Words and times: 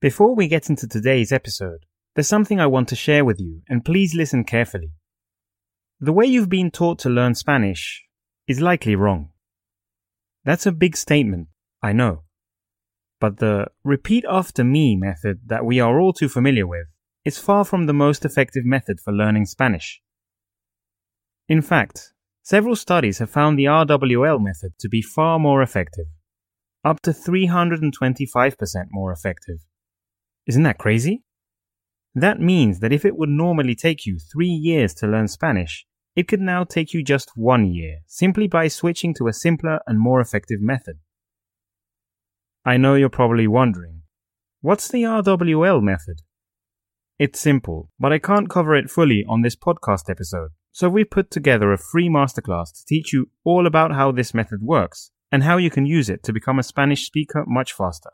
Before 0.00 0.34
we 0.34 0.48
get 0.48 0.70
into 0.70 0.88
today's 0.88 1.30
episode, 1.30 1.84
there's 2.14 2.26
something 2.26 2.58
I 2.58 2.66
want 2.66 2.88
to 2.88 2.96
share 2.96 3.22
with 3.22 3.38
you, 3.38 3.60
and 3.68 3.84
please 3.84 4.14
listen 4.14 4.44
carefully. 4.44 4.92
The 6.00 6.14
way 6.14 6.24
you've 6.24 6.48
been 6.48 6.70
taught 6.70 6.98
to 7.00 7.10
learn 7.10 7.34
Spanish 7.34 8.02
is 8.48 8.62
likely 8.62 8.94
wrong. 8.94 9.28
That's 10.42 10.64
a 10.64 10.72
big 10.72 10.96
statement, 10.96 11.48
I 11.82 11.92
know. 11.92 12.22
But 13.20 13.40
the 13.40 13.66
repeat 13.84 14.24
after 14.26 14.64
me 14.64 14.96
method 14.96 15.40
that 15.44 15.66
we 15.66 15.80
are 15.80 16.00
all 16.00 16.14
too 16.14 16.30
familiar 16.30 16.66
with 16.66 16.86
is 17.26 17.36
far 17.36 17.66
from 17.66 17.84
the 17.84 17.92
most 17.92 18.24
effective 18.24 18.64
method 18.64 19.00
for 19.00 19.12
learning 19.12 19.44
Spanish. 19.44 20.00
In 21.46 21.60
fact, 21.60 22.14
several 22.42 22.74
studies 22.74 23.18
have 23.18 23.28
found 23.28 23.58
the 23.58 23.66
RWL 23.66 24.42
method 24.42 24.72
to 24.78 24.88
be 24.88 25.02
far 25.02 25.38
more 25.38 25.60
effective, 25.60 26.06
up 26.86 27.02
to 27.02 27.10
325% 27.10 28.86
more 28.92 29.12
effective. 29.12 29.58
Isn't 30.46 30.62
that 30.64 30.78
crazy? 30.78 31.22
That 32.14 32.40
means 32.40 32.80
that 32.80 32.92
if 32.92 33.04
it 33.04 33.16
would 33.16 33.28
normally 33.28 33.74
take 33.74 34.04
you 34.04 34.18
three 34.18 34.48
years 34.48 34.94
to 34.94 35.06
learn 35.06 35.28
Spanish, 35.28 35.86
it 36.16 36.26
could 36.26 36.40
now 36.40 36.64
take 36.64 36.92
you 36.92 37.04
just 37.04 37.30
one 37.36 37.72
year, 37.72 38.00
simply 38.06 38.48
by 38.48 38.68
switching 38.68 39.14
to 39.14 39.28
a 39.28 39.32
simpler 39.32 39.78
and 39.86 40.00
more 40.00 40.20
effective 40.20 40.60
method. 40.60 40.98
I 42.64 42.76
know 42.76 42.94
you're 42.94 43.08
probably 43.08 43.46
wondering, 43.46 44.02
what's 44.60 44.88
the 44.88 45.04
RWL 45.04 45.82
method? 45.82 46.22
It's 47.18 47.38
simple, 47.38 47.90
but 47.98 48.12
I 48.12 48.18
can't 48.18 48.50
cover 48.50 48.74
it 48.74 48.90
fully 48.90 49.24
on 49.28 49.42
this 49.42 49.56
podcast 49.56 50.10
episode, 50.10 50.50
so 50.72 50.88
we've 50.88 51.10
put 51.10 51.30
together 51.30 51.72
a 51.72 51.78
free 51.78 52.08
masterclass 52.08 52.72
to 52.72 52.84
teach 52.86 53.12
you 53.12 53.30
all 53.44 53.66
about 53.66 53.92
how 53.92 54.10
this 54.10 54.34
method 54.34 54.62
works 54.62 55.10
and 55.30 55.44
how 55.44 55.58
you 55.58 55.70
can 55.70 55.86
use 55.86 56.10
it 56.10 56.22
to 56.24 56.32
become 56.32 56.58
a 56.58 56.64
Spanish 56.64 57.06
speaker 57.06 57.44
much 57.46 57.72
faster. 57.72 58.10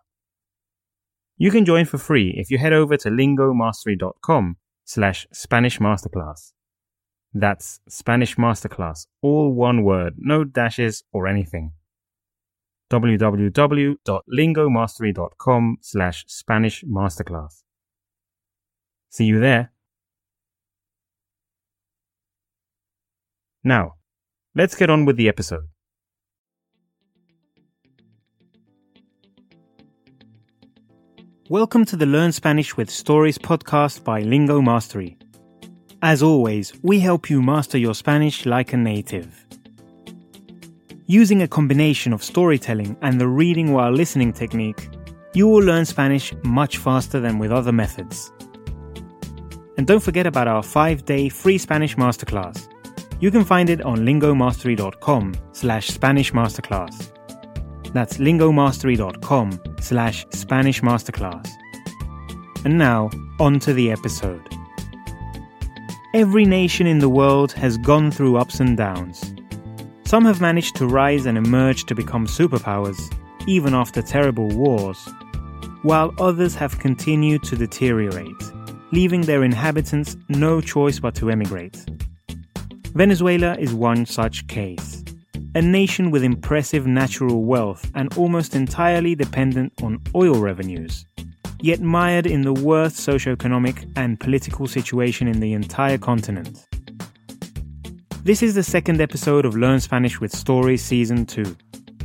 You 1.38 1.50
can 1.50 1.66
join 1.66 1.84
for 1.84 1.98
free 1.98 2.32
if 2.36 2.50
you 2.50 2.56
head 2.58 2.72
over 2.72 2.96
to 2.96 3.10
lingomastery.com 3.10 4.56
slash 4.84 5.26
Spanish 5.32 5.78
Masterclass. 5.78 6.52
That's 7.34 7.80
Spanish 7.88 8.36
Masterclass, 8.36 9.06
all 9.20 9.52
one 9.52 9.82
word, 9.82 10.14
no 10.16 10.44
dashes 10.44 11.04
or 11.12 11.26
anything. 11.26 11.72
www.lingomastery.com 12.90 15.76
slash 15.82 16.24
Spanish 16.26 16.84
Masterclass. 16.84 17.64
See 19.10 19.26
you 19.26 19.40
there. 19.40 19.72
Now, 23.62 23.96
let's 24.54 24.74
get 24.74 24.88
on 24.88 25.04
with 25.04 25.16
the 25.16 25.28
episode. 25.28 25.68
Welcome 31.48 31.84
to 31.84 31.96
the 31.96 32.06
Learn 32.06 32.32
Spanish 32.32 32.76
with 32.76 32.90
Stories 32.90 33.38
podcast 33.38 34.02
by 34.02 34.22
Lingo 34.22 34.60
Mastery. 34.60 35.16
As 36.02 36.20
always, 36.20 36.72
we 36.82 36.98
help 36.98 37.30
you 37.30 37.40
master 37.40 37.78
your 37.78 37.94
Spanish 37.94 38.46
like 38.46 38.72
a 38.72 38.76
native. 38.76 39.46
Using 41.06 41.42
a 41.42 41.46
combination 41.46 42.12
of 42.12 42.24
storytelling 42.24 42.96
and 43.00 43.20
the 43.20 43.28
reading 43.28 43.72
while 43.72 43.92
listening 43.92 44.32
technique, 44.32 44.88
you 45.34 45.46
will 45.46 45.62
learn 45.62 45.84
Spanish 45.84 46.34
much 46.42 46.78
faster 46.78 47.20
than 47.20 47.38
with 47.38 47.52
other 47.52 47.70
methods. 47.70 48.32
And 49.78 49.86
don't 49.86 50.02
forget 50.02 50.26
about 50.26 50.48
our 50.48 50.64
5-day 50.64 51.28
free 51.28 51.58
Spanish 51.58 51.94
masterclass. 51.94 52.66
You 53.20 53.30
can 53.30 53.44
find 53.44 53.70
it 53.70 53.82
on 53.82 53.98
lingomastery.com 53.98 55.36
slash 55.52 55.86
Spanish 55.86 56.32
masterclass. 56.32 57.15
That's 57.92 58.18
lingomastery.com 58.18 59.60
slash 59.80 60.26
Spanish 60.30 60.80
Masterclass. 60.82 61.50
And 62.64 62.78
now, 62.78 63.10
on 63.38 63.58
to 63.60 63.72
the 63.72 63.90
episode. 63.90 64.42
Every 66.14 66.44
nation 66.44 66.86
in 66.86 66.98
the 66.98 67.08
world 67.08 67.52
has 67.52 67.76
gone 67.78 68.10
through 68.10 68.36
ups 68.36 68.60
and 68.60 68.76
downs. 68.76 69.34
Some 70.04 70.24
have 70.24 70.40
managed 70.40 70.76
to 70.76 70.86
rise 70.86 71.26
and 71.26 71.36
emerge 71.36 71.84
to 71.86 71.94
become 71.94 72.26
superpowers, 72.26 72.98
even 73.46 73.74
after 73.74 74.02
terrible 74.02 74.48
wars, 74.48 75.08
while 75.82 76.14
others 76.18 76.54
have 76.54 76.78
continued 76.78 77.42
to 77.44 77.56
deteriorate, 77.56 78.52
leaving 78.92 79.22
their 79.22 79.44
inhabitants 79.44 80.16
no 80.28 80.60
choice 80.60 80.98
but 80.98 81.14
to 81.16 81.30
emigrate. 81.30 81.84
Venezuela 82.94 83.56
is 83.58 83.74
one 83.74 84.06
such 84.06 84.46
case 84.46 85.04
a 85.56 85.62
nation 85.62 86.10
with 86.10 86.22
impressive 86.22 86.86
natural 86.86 87.42
wealth 87.42 87.90
and 87.94 88.14
almost 88.18 88.54
entirely 88.54 89.14
dependent 89.14 89.72
on 89.82 89.98
oil 90.14 90.38
revenues, 90.38 91.06
yet 91.62 91.80
mired 91.80 92.26
in 92.26 92.42
the 92.42 92.52
worst 92.52 92.96
socioeconomic 92.96 93.90
and 93.96 94.20
political 94.20 94.66
situation 94.66 95.26
in 95.26 95.40
the 95.40 95.54
entire 95.54 95.96
continent. 95.96 96.66
This 98.22 98.42
is 98.42 98.54
the 98.54 98.62
second 98.62 99.00
episode 99.00 99.46
of 99.46 99.56
Learn 99.56 99.80
Spanish 99.80 100.20
with 100.20 100.30
Stories 100.30 100.84
Season 100.84 101.24
2, 101.24 101.56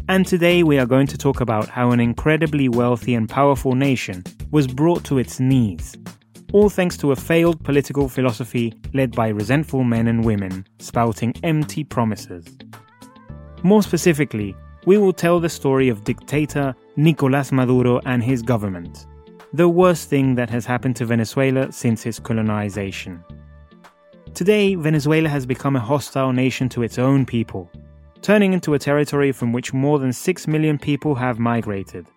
and 0.08 0.26
today 0.26 0.64
we 0.64 0.80
are 0.80 0.86
going 0.86 1.08
to 1.08 1.18
talk 1.18 1.42
about 1.42 1.68
how 1.68 1.92
an 1.92 2.00
incredibly 2.00 2.70
wealthy 2.70 3.16
and 3.16 3.28
powerful 3.28 3.76
nation 3.76 4.24
was 4.52 4.66
brought 4.66 5.04
to 5.04 5.18
its 5.18 5.42
knees, 5.42 5.98
all 6.54 6.70
thanks 6.70 6.96
to 6.96 7.12
a 7.12 7.18
failed 7.18 7.62
political 7.66 8.08
philosophy 8.08 8.74
led 8.94 9.12
by 9.12 9.28
resentful 9.28 9.84
men 9.84 10.08
and 10.08 10.24
women 10.24 10.66
spouting 10.80 11.34
empty 11.44 11.84
promises. 11.84 12.46
More 13.64 13.84
specifically, 13.84 14.56
we 14.86 14.98
will 14.98 15.14
tell 15.14 15.40
the 15.40 15.50
story 15.50 15.88
of 15.90 16.04
dictator 16.04 16.76
Nicolas 16.96 17.52
Maduro 17.52 18.00
and 18.06 18.24
his 18.24 18.42
government, 18.42 19.06
the 19.54 19.70
worst 19.70 20.10
thing 20.10 20.34
that 20.36 20.50
has 20.50 20.66
happened 20.66 20.96
to 20.96 21.06
Venezuela 21.06 21.72
since 21.72 22.08
its 22.08 22.18
colonization. 22.18 23.24
Today, 24.34 24.74
Venezuela 24.74 25.30
has 25.30 25.46
become 25.46 25.76
a 25.76 25.80
hostile 25.80 26.34
nation 26.34 26.70
to 26.70 26.82
its 26.82 26.98
own 26.98 27.24
people, 27.24 27.70
turning 28.24 28.54
into 28.54 28.74
a 28.74 28.80
territory 28.80 29.32
from 29.32 29.54
which 29.54 29.74
more 29.74 30.00
than 30.00 30.12
6 30.12 30.48
million 30.48 30.80
people 30.80 31.14
have 31.14 31.38
migrated, 31.38 32.08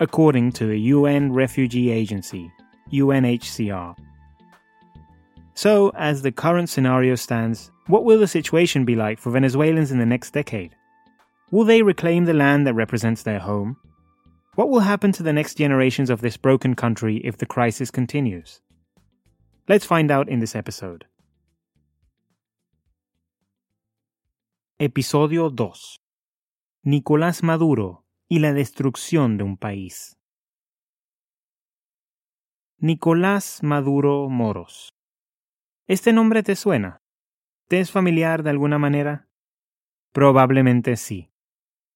according 0.00 0.52
to 0.52 0.66
the 0.66 0.78
UN 0.78 1.30
Refugee 1.30 1.90
Agency, 1.90 2.50
UNHCR. 2.90 3.94
So, 5.52 5.90
as 5.94 6.22
the 6.22 6.32
current 6.32 6.70
scenario 6.70 7.16
stands, 7.16 7.70
what 7.86 8.04
will 8.04 8.18
the 8.18 8.26
situation 8.26 8.86
be 8.86 8.94
like 8.94 9.18
for 9.18 9.30
Venezuelans 9.30 9.90
in 9.90 9.98
the 9.98 10.06
next 10.06 10.30
decade? 10.30 10.74
Will 11.52 11.64
they 11.64 11.82
reclaim 11.82 12.24
the 12.24 12.34
land 12.34 12.66
that 12.66 12.74
represents 12.74 13.22
their 13.22 13.38
home? 13.38 13.76
What 14.56 14.68
will 14.68 14.80
happen 14.80 15.12
to 15.12 15.22
the 15.22 15.32
next 15.32 15.56
generations 15.56 16.10
of 16.10 16.20
this 16.20 16.36
broken 16.36 16.74
country 16.74 17.18
if 17.24 17.38
the 17.38 17.46
crisis 17.46 17.90
continues? 17.92 18.60
Let's 19.68 19.84
find 19.84 20.10
out 20.10 20.28
in 20.28 20.40
this 20.40 20.56
episode. 20.56 21.06
Episodio 24.80 25.48
2. 25.48 26.00
Nicolás 26.84 27.42
Maduro 27.44 28.04
y 28.28 28.40
la 28.40 28.52
destrucción 28.52 29.38
de 29.38 29.44
un 29.44 29.56
país. 29.56 30.16
Nicolás 32.78 33.62
Maduro 33.62 34.28
Moros. 34.28 34.90
¿Este 35.86 36.12
nombre 36.12 36.42
te 36.42 36.56
suena? 36.56 36.98
¿Te 37.68 37.78
es 37.78 37.92
familiar 37.92 38.42
de 38.42 38.50
alguna 38.50 38.78
manera? 38.78 39.28
Probablemente 40.12 40.96
sí. 40.96 41.30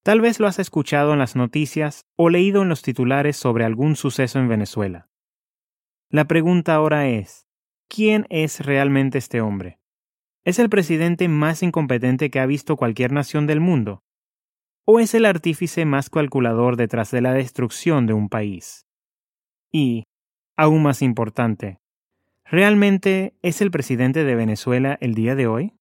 Tal 0.03 0.22
vez 0.22 0.41
lo 0.41 0.47
has 0.47 0.59
escuchado 0.59 1.12
en 1.12 1.19
las 1.19 1.37
noticias 1.37 2.06
o 2.16 2.31
leído 2.31 2.62
en 2.62 2.71
los 2.71 2.81
titulares 2.81 3.37
sobre 3.37 3.66
algún 3.66 3.97
suceso 3.97 4.38
en 4.38 4.49
Venezuela. 4.49 5.11
La 6.09 6.25
pregunta 6.25 6.75
ahora 6.75 7.06
es, 7.06 7.47
¿quién 7.87 8.27
es 8.31 8.65
realmente 8.65 9.19
este 9.19 9.43
hombre? 9.43 9.78
¿Es 10.43 10.59
el 10.59 10.71
presidente 10.71 11.28
más 11.28 11.62
incompetente 11.62 12.31
que 12.31 12.41
ha 12.41 12.47
visto 12.47 12.77
cualquier 12.77 13.12
nación 13.12 13.47
del 13.47 13.60
mundo? 13.60 14.03
¿O 14.87 15.00
es 15.00 15.12
el 15.12 15.27
artífice 15.27 15.84
más 15.84 16.09
calculador 16.09 16.77
detrás 16.77 17.10
de 17.10 17.21
la 17.21 17.34
destrucción 17.34 18.06
de 18.06 18.15
un 18.15 18.31
país? 18.31 18.87
Y, 19.71 20.05
aún 20.56 20.83
más 20.83 21.03
importante, 21.03 21.78
¿realmente 22.45 23.34
es 23.42 23.60
el 23.60 23.71
presidente 23.71 24.24
de 24.24 24.34
Venezuela 24.34 24.97
el 25.03 25.15
día 25.15 25.34
de 25.34 25.47
hoy? 25.47 25.74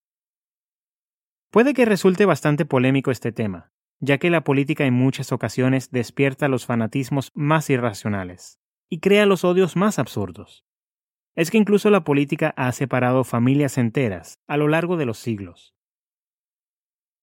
Puede 1.52 1.74
que 1.74 1.86
resulte 1.86 2.26
bastante 2.26 2.66
polémico 2.66 3.10
este 3.12 3.32
tema, 3.32 3.72
ya 4.00 4.18
que 4.18 4.30
la 4.30 4.44
política 4.44 4.86
en 4.86 4.94
muchas 4.94 5.31
ocasiones 5.31 5.92
despierta 5.92 6.48
los 6.48 6.66
fanatismos 6.66 7.31
más 7.34 7.69
irracionales 7.69 8.60
y 8.90 9.00
crea 9.00 9.25
los 9.25 9.44
odios 9.44 9.75
más 9.75 10.00
absurdos. 10.00 10.66
Es 11.36 11.51
que 11.51 11.57
incluso 11.57 11.90
la 11.90 12.04
política 12.04 12.54
ha 12.57 12.72
separado 12.72 13.24
familias 13.24 13.78
enteras 13.78 14.40
a 14.48 14.57
lo 14.57 14.68
largo 14.68 14.98
de 14.98 15.06
los 15.06 15.19
siglos. 15.19 15.75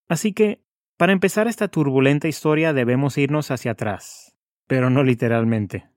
Así 0.09 0.33
que, 0.33 0.63
para 0.97 1.13
empezar 1.13 1.49
esta 1.49 1.69
turbulenta 1.69 2.29
historia 2.29 2.73
debemos 2.73 3.19
irnos 3.19 3.51
hacia 3.51 3.73
atrás, 3.73 4.37
pero 4.67 4.89
no 4.89 5.03
literalmente. 5.03 5.91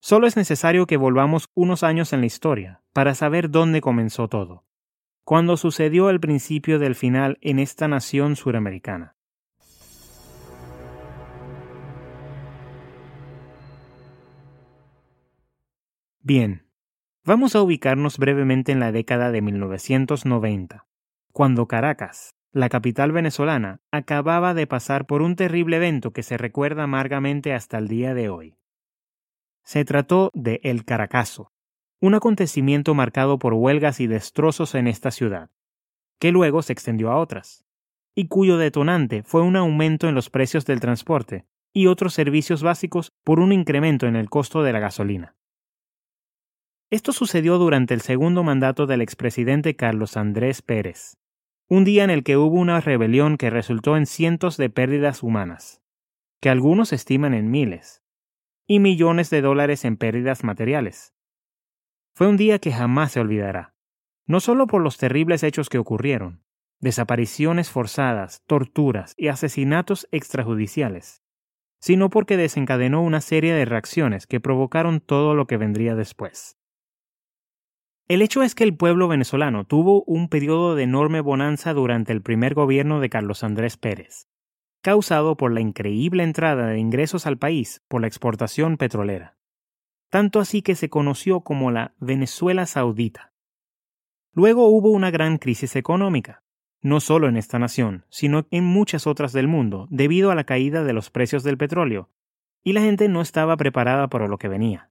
Solo 0.00 0.26
es 0.26 0.36
necesario 0.36 0.86
que 0.86 0.98
volvamos 0.98 1.48
unos 1.54 1.82
años 1.82 2.12
en 2.12 2.20
la 2.20 2.26
historia 2.26 2.82
para 2.92 3.14
saber 3.14 3.50
dónde 3.50 3.80
comenzó 3.80 4.28
todo, 4.28 4.64
cuando 5.24 5.56
sucedió 5.56 6.10
el 6.10 6.20
principio 6.20 6.78
del 6.78 6.94
final 6.94 7.38
en 7.40 7.58
esta 7.58 7.88
nación 7.88 8.36
suramericana. 8.36 9.13
Bien, 16.26 16.66
vamos 17.22 17.54
a 17.54 17.60
ubicarnos 17.60 18.16
brevemente 18.16 18.72
en 18.72 18.80
la 18.80 18.92
década 18.92 19.30
de 19.30 19.42
1990, 19.42 20.86
cuando 21.34 21.68
Caracas, 21.68 22.34
la 22.50 22.70
capital 22.70 23.12
venezolana, 23.12 23.82
acababa 23.90 24.54
de 24.54 24.66
pasar 24.66 25.04
por 25.04 25.20
un 25.20 25.36
terrible 25.36 25.76
evento 25.76 26.14
que 26.14 26.22
se 26.22 26.38
recuerda 26.38 26.84
amargamente 26.84 27.52
hasta 27.52 27.76
el 27.76 27.88
día 27.88 28.14
de 28.14 28.30
hoy. 28.30 28.56
Se 29.64 29.84
trató 29.84 30.30
de 30.32 30.60
El 30.64 30.86
Caracazo, 30.86 31.52
un 32.00 32.14
acontecimiento 32.14 32.94
marcado 32.94 33.38
por 33.38 33.52
huelgas 33.52 34.00
y 34.00 34.06
destrozos 34.06 34.74
en 34.74 34.86
esta 34.86 35.10
ciudad, 35.10 35.50
que 36.18 36.32
luego 36.32 36.62
se 36.62 36.72
extendió 36.72 37.10
a 37.10 37.18
otras, 37.18 37.66
y 38.14 38.28
cuyo 38.28 38.56
detonante 38.56 39.24
fue 39.24 39.42
un 39.42 39.56
aumento 39.56 40.08
en 40.08 40.14
los 40.14 40.30
precios 40.30 40.64
del 40.64 40.80
transporte 40.80 41.44
y 41.74 41.86
otros 41.86 42.14
servicios 42.14 42.62
básicos 42.62 43.12
por 43.24 43.40
un 43.40 43.52
incremento 43.52 44.06
en 44.06 44.16
el 44.16 44.30
costo 44.30 44.62
de 44.62 44.72
la 44.72 44.80
gasolina. 44.80 45.36
Esto 46.90 47.12
sucedió 47.12 47.58
durante 47.58 47.94
el 47.94 48.00
segundo 48.00 48.42
mandato 48.42 48.86
del 48.86 49.00
expresidente 49.00 49.74
Carlos 49.74 50.16
Andrés 50.16 50.62
Pérez, 50.62 51.16
un 51.68 51.84
día 51.84 52.04
en 52.04 52.10
el 52.10 52.22
que 52.22 52.36
hubo 52.36 52.56
una 52.56 52.80
rebelión 52.80 53.36
que 53.36 53.50
resultó 53.50 53.96
en 53.96 54.06
cientos 54.06 54.56
de 54.56 54.70
pérdidas 54.70 55.22
humanas, 55.22 55.80
que 56.40 56.50
algunos 56.50 56.92
estiman 56.92 57.32
en 57.34 57.50
miles, 57.50 58.02
y 58.66 58.80
millones 58.80 59.30
de 59.30 59.40
dólares 59.40 59.84
en 59.84 59.96
pérdidas 59.96 60.44
materiales. 60.44 61.14
Fue 62.14 62.28
un 62.28 62.36
día 62.36 62.58
que 62.58 62.72
jamás 62.72 63.12
se 63.12 63.20
olvidará, 63.20 63.74
no 64.26 64.40
solo 64.40 64.66
por 64.66 64.82
los 64.82 64.98
terribles 64.98 65.42
hechos 65.42 65.68
que 65.68 65.78
ocurrieron, 65.78 66.44
desapariciones 66.80 67.70
forzadas, 67.70 68.42
torturas 68.46 69.14
y 69.16 69.28
asesinatos 69.28 70.06
extrajudiciales, 70.12 71.22
sino 71.80 72.10
porque 72.10 72.36
desencadenó 72.36 73.02
una 73.02 73.20
serie 73.20 73.54
de 73.54 73.64
reacciones 73.64 74.26
que 74.26 74.40
provocaron 74.40 75.00
todo 75.00 75.34
lo 75.34 75.46
que 75.46 75.56
vendría 75.56 75.94
después. 75.94 76.58
El 78.06 78.20
hecho 78.20 78.42
es 78.42 78.54
que 78.54 78.64
el 78.64 78.76
pueblo 78.76 79.08
venezolano 79.08 79.64
tuvo 79.64 80.04
un 80.04 80.28
periodo 80.28 80.74
de 80.74 80.82
enorme 80.82 81.22
bonanza 81.22 81.72
durante 81.72 82.12
el 82.12 82.20
primer 82.20 82.52
gobierno 82.52 83.00
de 83.00 83.08
Carlos 83.08 83.42
Andrés 83.42 83.78
Pérez, 83.78 84.28
causado 84.82 85.38
por 85.38 85.52
la 85.52 85.62
increíble 85.62 86.22
entrada 86.22 86.66
de 86.66 86.78
ingresos 86.78 87.26
al 87.26 87.38
país 87.38 87.82
por 87.88 88.02
la 88.02 88.06
exportación 88.06 88.76
petrolera, 88.76 89.38
tanto 90.10 90.38
así 90.38 90.60
que 90.60 90.74
se 90.74 90.90
conoció 90.90 91.40
como 91.40 91.70
la 91.70 91.94
Venezuela 91.98 92.66
Saudita. 92.66 93.32
Luego 94.34 94.68
hubo 94.68 94.90
una 94.90 95.10
gran 95.10 95.38
crisis 95.38 95.74
económica, 95.74 96.42
no 96.82 97.00
solo 97.00 97.26
en 97.28 97.38
esta 97.38 97.58
nación, 97.58 98.04
sino 98.10 98.46
en 98.50 98.64
muchas 98.64 99.06
otras 99.06 99.32
del 99.32 99.48
mundo, 99.48 99.88
debido 99.90 100.30
a 100.30 100.34
la 100.34 100.44
caída 100.44 100.84
de 100.84 100.92
los 100.92 101.08
precios 101.08 101.42
del 101.42 101.56
petróleo, 101.56 102.10
y 102.62 102.74
la 102.74 102.82
gente 102.82 103.08
no 103.08 103.22
estaba 103.22 103.56
preparada 103.56 104.08
para 104.08 104.28
lo 104.28 104.36
que 104.36 104.48
venía 104.48 104.90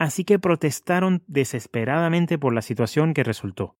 así 0.00 0.24
que 0.24 0.38
protestaron 0.38 1.22
desesperadamente 1.26 2.38
por 2.38 2.54
la 2.54 2.62
situación 2.62 3.12
que 3.12 3.22
resultó. 3.22 3.76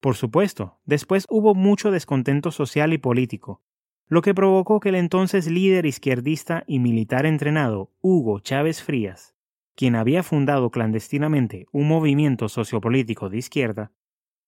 Por 0.00 0.16
supuesto, 0.16 0.80
después 0.84 1.26
hubo 1.30 1.54
mucho 1.54 1.92
descontento 1.92 2.50
social 2.50 2.92
y 2.92 2.98
político, 2.98 3.62
lo 4.08 4.22
que 4.22 4.34
provocó 4.34 4.80
que 4.80 4.88
el 4.88 4.96
entonces 4.96 5.48
líder 5.48 5.86
izquierdista 5.86 6.64
y 6.66 6.80
militar 6.80 7.24
entrenado, 7.24 7.92
Hugo 8.00 8.40
Chávez 8.40 8.82
Frías, 8.82 9.36
quien 9.76 9.94
había 9.94 10.24
fundado 10.24 10.70
clandestinamente 10.70 11.66
un 11.70 11.86
movimiento 11.86 12.48
sociopolítico 12.48 13.30
de 13.30 13.38
izquierda, 13.38 13.92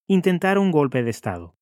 intentar 0.08 0.58
un 0.58 0.70
golpe 0.70 1.02
de 1.02 1.10
Estado. 1.10 1.56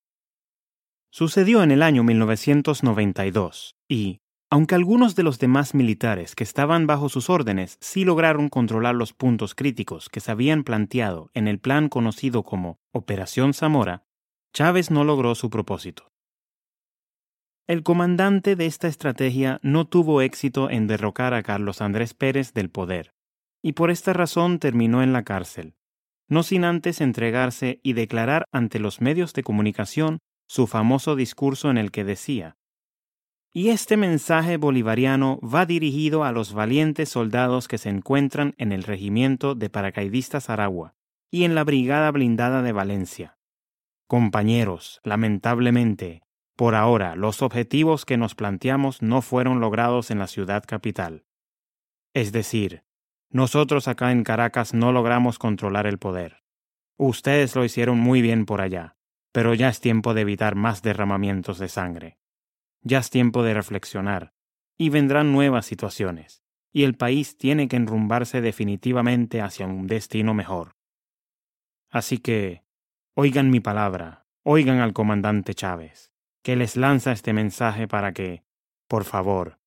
Sucedió 1.11 1.61
en 1.63 1.71
el 1.71 1.83
año 1.83 2.03
1992 2.03 3.75
y, 3.87 4.21
aunque 4.49 4.75
algunos 4.75 5.15
de 5.15 5.23
los 5.23 5.39
demás 5.39 5.73
militares 5.73 6.35
que 6.35 6.43
estaban 6.43 6.87
bajo 6.87 7.09
sus 7.09 7.29
órdenes 7.29 7.77
sí 7.81 8.03
lograron 8.03 8.49
controlar 8.49 8.95
los 8.95 9.13
puntos 9.13 9.55
críticos 9.55 10.09
que 10.09 10.19
se 10.19 10.31
habían 10.31 10.63
planteado 10.63 11.29
en 11.33 11.47
el 11.47 11.59
plan 11.59 11.89
conocido 11.89 12.43
como 12.43 12.79
Operación 12.91 13.53
Zamora, 13.53 14.03
Chávez 14.53 14.91
no 14.91 15.03
logró 15.03 15.35
su 15.35 15.49
propósito. 15.49 16.11
El 17.67 17.83
comandante 17.83 18.55
de 18.55 18.65
esta 18.65 18.87
estrategia 18.87 19.59
no 19.63 19.87
tuvo 19.87 20.21
éxito 20.21 20.69
en 20.69 20.87
derrocar 20.87 21.33
a 21.33 21.43
Carlos 21.43 21.81
Andrés 21.81 22.13
Pérez 22.13 22.53
del 22.53 22.69
poder, 22.69 23.13
y 23.61 23.73
por 23.73 23.91
esta 23.91 24.11
razón 24.11 24.59
terminó 24.59 25.03
en 25.03 25.13
la 25.13 25.23
cárcel, 25.23 25.75
no 26.31 26.43
sin 26.43 26.63
antes 26.63 27.01
entregarse 27.01 27.81
y 27.83 27.91
declarar 27.91 28.45
ante 28.53 28.79
los 28.79 29.01
medios 29.01 29.33
de 29.33 29.43
comunicación 29.43 30.19
su 30.47 30.65
famoso 30.65 31.17
discurso 31.17 31.69
en 31.69 31.77
el 31.77 31.91
que 31.91 32.05
decía, 32.05 32.55
y 33.53 33.67
este 33.67 33.97
mensaje 33.97 34.55
bolivariano 34.55 35.39
va 35.41 35.65
dirigido 35.65 36.23
a 36.23 36.31
los 36.31 36.53
valientes 36.53 37.09
soldados 37.09 37.67
que 37.67 37.77
se 37.77 37.89
encuentran 37.89 38.53
en 38.57 38.71
el 38.71 38.83
regimiento 38.83 39.55
de 39.55 39.69
paracaidistas 39.69 40.49
Aragua 40.49 40.93
y 41.29 41.43
en 41.43 41.53
la 41.53 41.65
brigada 41.65 42.09
blindada 42.11 42.61
de 42.61 42.71
Valencia. 42.71 43.37
Compañeros, 44.07 45.01
lamentablemente, 45.03 46.21
por 46.55 46.75
ahora 46.75 47.17
los 47.17 47.41
objetivos 47.41 48.05
que 48.05 48.15
nos 48.15 48.35
planteamos 48.35 49.01
no 49.01 49.21
fueron 49.21 49.59
logrados 49.59 50.11
en 50.11 50.19
la 50.19 50.27
ciudad 50.27 50.63
capital. 50.65 51.25
Es 52.13 52.31
decir, 52.31 52.83
nosotros 53.31 53.87
acá 53.87 54.11
en 54.11 54.23
Caracas 54.23 54.73
no 54.73 54.91
logramos 54.91 55.39
controlar 55.39 55.87
el 55.87 55.97
poder. 55.97 56.43
Ustedes 56.97 57.55
lo 57.55 57.63
hicieron 57.63 57.97
muy 57.97 58.21
bien 58.21 58.45
por 58.45 58.61
allá, 58.61 58.97
pero 59.31 59.53
ya 59.53 59.69
es 59.69 59.79
tiempo 59.79 60.13
de 60.13 60.21
evitar 60.21 60.55
más 60.55 60.81
derramamientos 60.81 61.57
de 61.57 61.69
sangre. 61.69 62.17
Ya 62.81 62.99
es 62.99 63.09
tiempo 63.09 63.43
de 63.43 63.53
reflexionar, 63.53 64.33
y 64.77 64.89
vendrán 64.89 65.31
nuevas 65.31 65.65
situaciones, 65.65 66.43
y 66.73 66.83
el 66.83 66.95
país 66.95 67.37
tiene 67.37 67.67
que 67.67 67.77
enrumbarse 67.77 68.41
definitivamente 68.41 69.41
hacia 69.41 69.65
un 69.65 69.87
destino 69.87 70.33
mejor. 70.33 70.75
Así 71.89 72.17
que, 72.17 72.63
oigan 73.13 73.49
mi 73.49 73.59
palabra, 73.59 74.25
oigan 74.43 74.79
al 74.79 74.93
comandante 74.93 75.53
Chávez, 75.53 76.11
que 76.43 76.55
les 76.55 76.75
lanza 76.75 77.11
este 77.11 77.33
mensaje 77.33 77.87
para 77.87 78.13
que, 78.13 78.43
por 78.87 79.03
favor, 79.03 79.60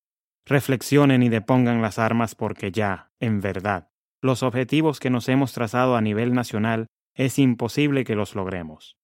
reflexionen 0.45 1.23
y 1.23 1.29
depongan 1.29 1.81
las 1.81 1.99
armas 1.99 2.35
porque 2.35 2.71
ya, 2.71 3.11
en 3.19 3.41
verdad, 3.41 3.89
los 4.21 4.43
objetivos 4.43 4.99
que 4.99 5.09
nos 5.09 5.27
hemos 5.29 5.53
trazado 5.53 5.95
a 5.95 6.01
nivel 6.01 6.33
nacional 6.33 6.87
es 7.13 7.39
imposible 7.39 8.03
que 8.03 8.15
los 8.15 8.35
logremos. 8.35 8.97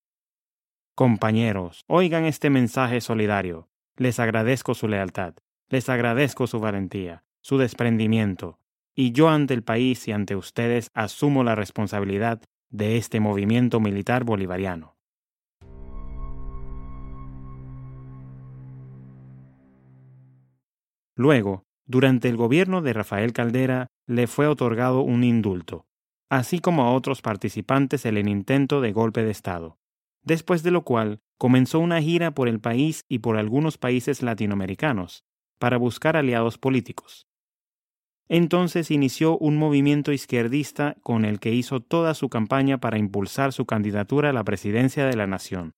Compañeros, 0.95 1.83
oigan 1.87 2.25
este 2.25 2.49
mensaje 2.49 3.01
solidario. 3.01 3.69
Les 3.97 4.19
agradezco 4.19 4.73
su 4.73 4.87
lealtad, 4.87 5.35
les 5.69 5.89
agradezco 5.89 6.47
su 6.47 6.59
valentía, 6.59 7.23
su 7.41 7.57
desprendimiento, 7.57 8.59
y 8.93 9.11
yo 9.11 9.29
ante 9.29 9.53
el 9.53 9.63
país 9.63 10.07
y 10.07 10.11
ante 10.11 10.35
ustedes 10.35 10.89
asumo 10.93 11.43
la 11.43 11.55
responsabilidad 11.55 12.41
de 12.69 12.97
este 12.97 13.19
movimiento 13.19 13.79
militar 13.79 14.23
bolivariano. 14.23 14.95
Luego, 21.15 21.65
durante 21.85 22.29
el 22.29 22.37
gobierno 22.37 22.81
de 22.81 22.93
Rafael 22.93 23.33
Caldera, 23.33 23.87
le 24.07 24.27
fue 24.27 24.47
otorgado 24.47 25.01
un 25.01 25.23
indulto, 25.23 25.85
así 26.29 26.59
como 26.59 26.83
a 26.83 26.93
otros 26.93 27.21
participantes 27.21 28.05
en 28.05 28.17
el 28.17 28.29
intento 28.29 28.81
de 28.81 28.93
golpe 28.93 29.23
de 29.23 29.31
Estado, 29.31 29.77
después 30.23 30.63
de 30.63 30.71
lo 30.71 30.83
cual 30.83 31.19
comenzó 31.37 31.79
una 31.79 32.01
gira 32.01 32.31
por 32.31 32.47
el 32.47 32.59
país 32.59 33.03
y 33.09 33.19
por 33.19 33.37
algunos 33.37 33.77
países 33.77 34.21
latinoamericanos, 34.21 35.25
para 35.59 35.77
buscar 35.77 36.15
aliados 36.15 36.57
políticos. 36.57 37.27
Entonces 38.29 38.91
inició 38.91 39.37
un 39.37 39.57
movimiento 39.57 40.13
izquierdista 40.13 40.95
con 41.01 41.25
el 41.25 41.39
que 41.39 41.53
hizo 41.53 41.81
toda 41.81 42.13
su 42.13 42.29
campaña 42.29 42.79
para 42.79 42.97
impulsar 42.97 43.51
su 43.51 43.65
candidatura 43.65 44.29
a 44.29 44.33
la 44.33 44.45
presidencia 44.45 45.05
de 45.05 45.17
la 45.17 45.27
nación. 45.27 45.73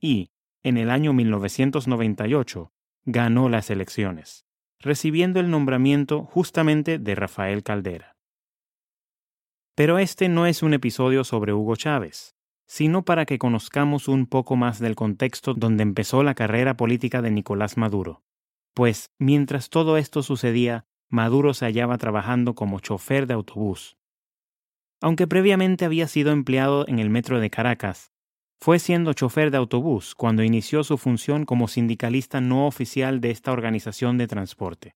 Y, 0.00 0.30
en 0.62 0.76
el 0.76 0.90
año 0.90 1.12
1998, 1.12 2.72
ganó 3.04 3.48
las 3.48 3.70
elecciones 3.70 4.46
recibiendo 4.80 5.40
el 5.40 5.50
nombramiento 5.50 6.24
justamente 6.24 6.98
de 6.98 7.14
Rafael 7.14 7.62
Caldera. 7.62 8.16
Pero 9.74 9.98
este 9.98 10.28
no 10.28 10.46
es 10.46 10.62
un 10.62 10.74
episodio 10.74 11.24
sobre 11.24 11.52
Hugo 11.52 11.76
Chávez, 11.76 12.34
sino 12.66 13.04
para 13.04 13.26
que 13.26 13.38
conozcamos 13.38 14.08
un 14.08 14.26
poco 14.26 14.56
más 14.56 14.78
del 14.78 14.94
contexto 14.94 15.54
donde 15.54 15.82
empezó 15.82 16.22
la 16.22 16.34
carrera 16.34 16.76
política 16.76 17.22
de 17.22 17.30
Nicolás 17.30 17.76
Maduro. 17.76 18.22
Pues, 18.74 19.10
mientras 19.18 19.68
todo 19.68 19.96
esto 19.96 20.22
sucedía, 20.22 20.86
Maduro 21.08 21.54
se 21.54 21.64
hallaba 21.64 21.98
trabajando 21.98 22.54
como 22.54 22.80
chofer 22.80 23.26
de 23.26 23.34
autobús. 23.34 23.96
Aunque 25.00 25.26
previamente 25.26 25.84
había 25.84 26.06
sido 26.06 26.30
empleado 26.30 26.86
en 26.86 26.98
el 26.98 27.10
metro 27.10 27.40
de 27.40 27.50
Caracas, 27.50 28.09
fue 28.62 28.78
siendo 28.78 29.14
chofer 29.14 29.50
de 29.50 29.56
autobús 29.56 30.14
cuando 30.14 30.42
inició 30.42 30.84
su 30.84 30.98
función 30.98 31.46
como 31.46 31.66
sindicalista 31.66 32.40
no 32.40 32.66
oficial 32.66 33.20
de 33.20 33.30
esta 33.30 33.52
organización 33.52 34.18
de 34.18 34.26
transporte. 34.26 34.94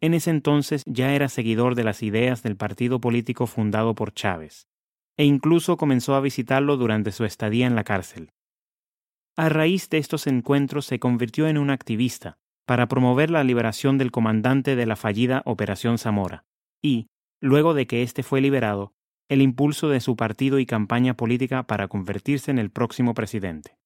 En 0.00 0.14
ese 0.14 0.30
entonces 0.30 0.82
ya 0.86 1.14
era 1.14 1.28
seguidor 1.28 1.74
de 1.74 1.84
las 1.84 2.02
ideas 2.02 2.42
del 2.42 2.56
partido 2.56 3.00
político 3.00 3.46
fundado 3.46 3.94
por 3.94 4.12
Chávez, 4.12 4.66
e 5.16 5.24
incluso 5.24 5.76
comenzó 5.76 6.14
a 6.14 6.20
visitarlo 6.20 6.76
durante 6.76 7.12
su 7.12 7.24
estadía 7.24 7.66
en 7.66 7.74
la 7.74 7.84
cárcel. 7.84 8.30
A 9.36 9.48
raíz 9.48 9.88
de 9.90 9.98
estos 9.98 10.26
encuentros 10.26 10.86
se 10.86 10.98
convirtió 10.98 11.46
en 11.46 11.58
un 11.58 11.70
activista 11.70 12.38
para 12.66 12.88
promover 12.88 13.30
la 13.30 13.44
liberación 13.44 13.98
del 13.98 14.10
comandante 14.10 14.74
de 14.74 14.86
la 14.86 14.96
fallida 14.96 15.42
Operación 15.44 15.98
Zamora 15.98 16.44
y, 16.82 17.08
luego 17.40 17.74
de 17.74 17.86
que 17.86 18.02
éste 18.02 18.22
fue 18.22 18.40
liberado, 18.40 18.94
el 19.30 19.42
impulso 19.42 19.88
de 19.88 20.00
su 20.00 20.16
partido 20.16 20.58
y 20.58 20.66
campaña 20.66 21.14
política 21.14 21.62
para 21.62 21.86
convertirse 21.86 22.50
en 22.50 22.58
el 22.58 22.70
próximo 22.70 23.14
presidente. 23.14 23.78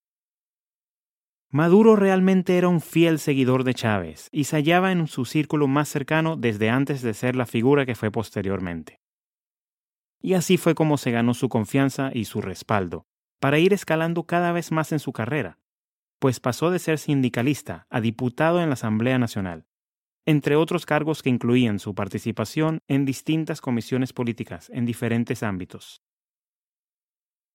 Maduro 1.50 1.96
realmente 1.96 2.56
era 2.56 2.68
un 2.68 2.80
fiel 2.80 3.18
seguidor 3.18 3.62
de 3.62 3.74
Chávez 3.74 4.30
y 4.32 4.44
se 4.44 4.56
hallaba 4.56 4.90
en 4.90 5.06
su 5.06 5.26
círculo 5.26 5.68
más 5.68 5.90
cercano 5.90 6.36
desde 6.36 6.70
antes 6.70 7.02
de 7.02 7.12
ser 7.12 7.36
la 7.36 7.44
figura 7.44 7.84
que 7.84 7.94
fue 7.94 8.10
posteriormente. 8.10 9.02
Y 10.18 10.32
así 10.32 10.56
fue 10.56 10.74
como 10.74 10.96
se 10.96 11.10
ganó 11.10 11.34
su 11.34 11.50
confianza 11.50 12.10
y 12.14 12.24
su 12.24 12.40
respaldo, 12.40 13.04
para 13.38 13.58
ir 13.58 13.74
escalando 13.74 14.24
cada 14.24 14.50
vez 14.50 14.72
más 14.72 14.92
en 14.92 14.98
su 14.98 15.12
carrera, 15.12 15.58
pues 16.20 16.40
pasó 16.40 16.70
de 16.70 16.78
ser 16.78 16.98
sindicalista 16.98 17.86
a 17.90 18.00
diputado 18.00 18.62
en 18.62 18.70
la 18.70 18.74
Asamblea 18.74 19.18
Nacional, 19.18 19.66
entre 20.26 20.56
otros 20.56 20.86
cargos 20.86 21.22
que 21.22 21.30
incluían 21.30 21.78
su 21.78 21.94
participación 21.94 22.80
en 22.88 23.04
distintas 23.04 23.60
comisiones 23.60 24.12
políticas 24.12 24.70
en 24.70 24.86
diferentes 24.86 25.42
ámbitos. 25.42 26.02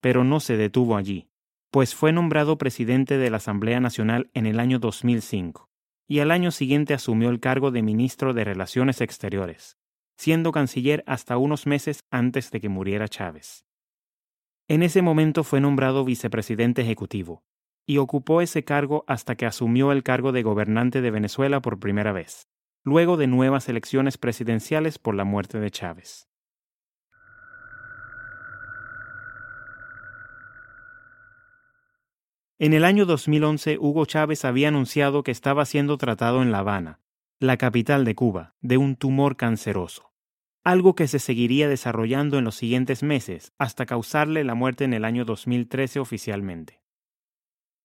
Pero 0.01 0.23
no 0.23 0.39
se 0.39 0.57
detuvo 0.57 0.95
allí 0.95 1.29
pues 1.71 1.93
fue 1.93 2.11
nombrado 2.11 2.57
presidente 2.57 3.17
de 3.17 3.29
la 3.29 3.37
Asamblea 3.37 3.79
Nacional 3.79 4.31
en 4.33 4.47
el 4.47 4.59
año 4.59 4.79
2005 4.79 5.69
y 6.07 6.19
al 6.19 6.31
año 6.31 6.49
siguiente 6.49 6.95
asumió 6.95 7.29
el 7.29 7.39
cargo 7.39 7.69
de 7.69 7.83
ministro 7.83 8.33
de 8.33 8.43
Relaciones 8.43 9.01
Exteriores, 9.01 9.77
siendo 10.17 10.51
canciller 10.51 11.03
hasta 11.05 11.37
unos 11.37 11.67
meses 11.67 11.99
antes 12.09 12.49
de 12.49 12.59
que 12.59 12.69
muriera 12.69 13.07
Chávez. 13.07 13.65
En 14.67 14.81
ese 14.81 15.03
momento 15.03 15.43
fue 15.43 15.61
nombrado 15.61 16.03
vicepresidente 16.03 16.81
ejecutivo 16.81 17.43
y 17.85 17.97
ocupó 17.97 18.41
ese 18.41 18.63
cargo 18.63 19.03
hasta 19.07 19.35
que 19.35 19.45
asumió 19.45 19.91
el 19.91 20.01
cargo 20.01 20.31
de 20.31 20.41
gobernante 20.41 21.01
de 21.01 21.11
Venezuela 21.11 21.61
por 21.61 21.79
primera 21.79 22.11
vez, 22.11 22.47
luego 22.83 23.17
de 23.17 23.27
nuevas 23.27 23.69
elecciones 23.69 24.17
presidenciales 24.17 24.99
por 24.99 25.15
la 25.15 25.23
muerte 25.23 25.59
de 25.59 25.71
Chávez. 25.71 26.29
En 32.61 32.73
el 32.73 32.83
año 32.83 33.05
2011, 33.05 33.77
Hugo 33.79 34.05
Chávez 34.05 34.43
había 34.43 34.67
anunciado 34.67 35.23
que 35.23 35.31
estaba 35.31 35.63
siendo 35.63 35.97
tratado 35.97 36.41
en 36.41 36.51
La 36.51 36.59
Habana, 36.59 36.99
la 37.39 37.55
capital 37.55 38.03
de 38.03 38.15
Cuba, 38.15 38.53
de 38.59 38.75
un 38.75 38.97
tumor 38.97 39.37
canceroso, 39.37 40.11
algo 40.65 40.93
que 40.93 41.07
se 41.07 41.19
seguiría 41.19 41.69
desarrollando 41.69 42.37
en 42.37 42.43
los 42.43 42.55
siguientes 42.55 43.01
meses 43.01 43.53
hasta 43.57 43.85
causarle 43.85 44.43
la 44.43 44.55
muerte 44.55 44.83
en 44.83 44.93
el 44.93 45.05
año 45.05 45.23
2013 45.23 46.01
oficialmente. 46.01 46.78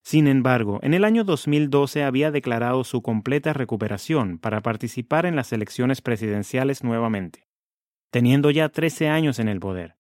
Sin 0.05 0.27
embargo, 0.27 0.81
en 0.83 0.93
el 0.93 1.03
año 1.03 1.25
2012 1.25 2.05
había 2.05 2.31
declarado 2.31 2.85
su 2.85 3.01
completa 3.01 3.55
recuperación 3.55 4.39
para 4.39 4.61
participar 4.61 5.25
en 5.25 5.35
las 5.35 5.51
elecciones 5.51 6.03
presidenciales 6.03 6.85
nuevamente, 6.85 7.49
teniendo 8.11 8.51
ya 8.51 8.69
13 8.69 9.09
años 9.09 9.39
en 9.39 9.49
el 9.49 9.61
poder. 9.61 9.97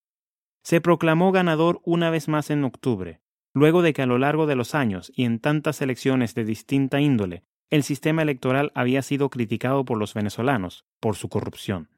Se 0.63 0.83
proclamó 0.83 1.33
ganador 1.33 1.81
una 1.85 2.11
vez 2.11 2.29
más 2.29 2.51
en 2.51 2.65
octubre, 2.65 3.23
luego 3.55 3.81
de 3.81 3.95
que 3.95 4.03
a 4.03 4.07
lo 4.07 4.19
largo 4.19 4.47
de 4.47 4.57
los 4.57 4.75
años 4.75 5.11
y 5.17 5.25
en 5.25 5.39
tantas 5.39 5.81
elecciones 5.81 6.35
de 6.35 6.45
distinta 6.45 7.01
índole, 7.01 7.45
el 7.71 7.83
sistema 7.83 8.21
electoral 8.21 8.73
había 8.75 9.01
sido 9.01 9.31
criticado 9.31 9.87
por 9.87 9.97
los 9.97 10.13
venezolanos 10.13 10.85
por 11.01 11.17
su 11.17 11.31
corrupción. 11.31 11.89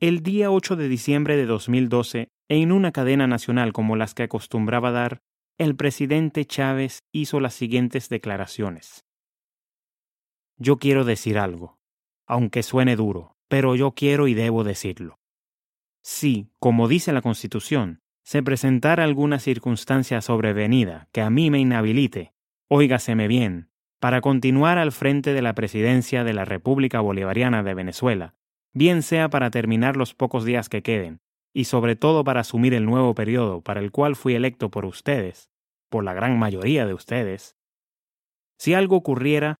El 0.00 0.24
día 0.24 0.50
8 0.50 0.74
de 0.74 0.88
diciembre 0.88 1.36
de 1.36 1.46
2012, 1.46 2.32
en 2.48 2.72
una 2.72 2.90
cadena 2.90 3.28
nacional 3.28 3.72
como 3.72 3.94
las 3.94 4.14
que 4.14 4.24
acostumbraba 4.24 4.90
dar, 4.90 5.22
el 5.60 5.76
presidente 5.76 6.46
Chávez 6.46 7.04
hizo 7.12 7.38
las 7.38 7.52
siguientes 7.52 8.08
declaraciones. 8.08 9.04
Yo 10.56 10.78
quiero 10.78 11.04
decir 11.04 11.36
algo, 11.36 11.78
aunque 12.26 12.62
suene 12.62 12.96
duro, 12.96 13.36
pero 13.46 13.76
yo 13.76 13.92
quiero 13.92 14.26
y 14.26 14.32
debo 14.32 14.64
decirlo. 14.64 15.18
Sí, 16.02 16.48
como 16.60 16.88
dice 16.88 17.12
la 17.12 17.20
Constitución, 17.20 18.00
se 18.24 18.42
presentara 18.42 19.04
alguna 19.04 19.38
circunstancia 19.38 20.22
sobrevenida 20.22 21.08
que 21.12 21.20
a 21.20 21.28
mí 21.28 21.50
me 21.50 21.58
inhabilite, 21.58 22.32
óigaseme 22.68 23.28
bien, 23.28 23.68
para 23.98 24.22
continuar 24.22 24.78
al 24.78 24.92
frente 24.92 25.34
de 25.34 25.42
la 25.42 25.54
presidencia 25.54 26.24
de 26.24 26.32
la 26.32 26.46
República 26.46 27.00
Bolivariana 27.00 27.62
de 27.62 27.74
Venezuela, 27.74 28.34
bien 28.72 29.02
sea 29.02 29.28
para 29.28 29.50
terminar 29.50 29.98
los 29.98 30.14
pocos 30.14 30.46
días 30.46 30.70
que 30.70 30.82
queden, 30.82 31.20
y 31.52 31.64
sobre 31.64 31.96
todo 31.96 32.24
para 32.24 32.40
asumir 32.40 32.74
el 32.74 32.86
nuevo 32.86 33.14
periodo 33.14 33.60
para 33.60 33.80
el 33.80 33.90
cual 33.90 34.16
fui 34.16 34.34
electo 34.34 34.70
por 34.70 34.84
ustedes, 34.84 35.50
por 35.88 36.04
la 36.04 36.14
gran 36.14 36.38
mayoría 36.38 36.86
de 36.86 36.94
ustedes. 36.94 37.56
Si 38.58 38.74
algo 38.74 38.96
ocurriera, 38.96 39.56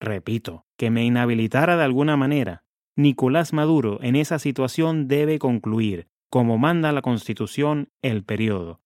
repito, 0.00 0.66
que 0.76 0.90
me 0.90 1.04
inhabilitara 1.04 1.76
de 1.76 1.84
alguna 1.84 2.16
manera, 2.16 2.64
Nicolás 2.96 3.52
Maduro 3.52 3.98
en 4.02 4.16
esa 4.16 4.38
situación 4.38 5.08
debe 5.08 5.38
concluir 5.38 6.08
como 6.30 6.58
manda 6.58 6.92
la 6.92 7.02
Constitución, 7.02 7.90
el 8.02 8.24
periodo, 8.24 8.80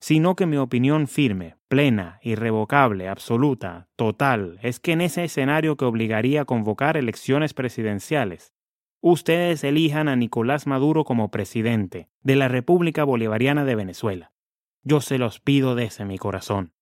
sino 0.00 0.36
que 0.36 0.46
mi 0.46 0.56
opinión 0.56 1.08
firme, 1.08 1.56
plena, 1.68 2.18
irrevocable, 2.22 3.08
absoluta, 3.08 3.88
total, 3.96 4.58
es 4.62 4.80
que 4.80 4.92
en 4.92 5.00
ese 5.00 5.24
escenario 5.24 5.76
que 5.76 5.84
obligaría 5.84 6.42
a 6.42 6.44
convocar 6.44 6.96
elecciones 6.96 7.54
presidenciales, 7.54 8.52
ustedes 9.02 9.62
elijan 9.64 10.08
a 10.08 10.16
Nicolás 10.16 10.66
Maduro 10.66 11.04
como 11.04 11.30
presidente 11.30 12.08
de 12.22 12.36
la 12.36 12.48
República 12.48 13.04
Bolivariana 13.04 13.66
de 13.66 13.74
Venezuela. 13.74 14.32
Yo 14.82 15.02
se 15.02 15.18
los 15.18 15.40
pido 15.40 15.74
desde 15.74 16.06
mi 16.06 16.16
corazón. 16.16 16.72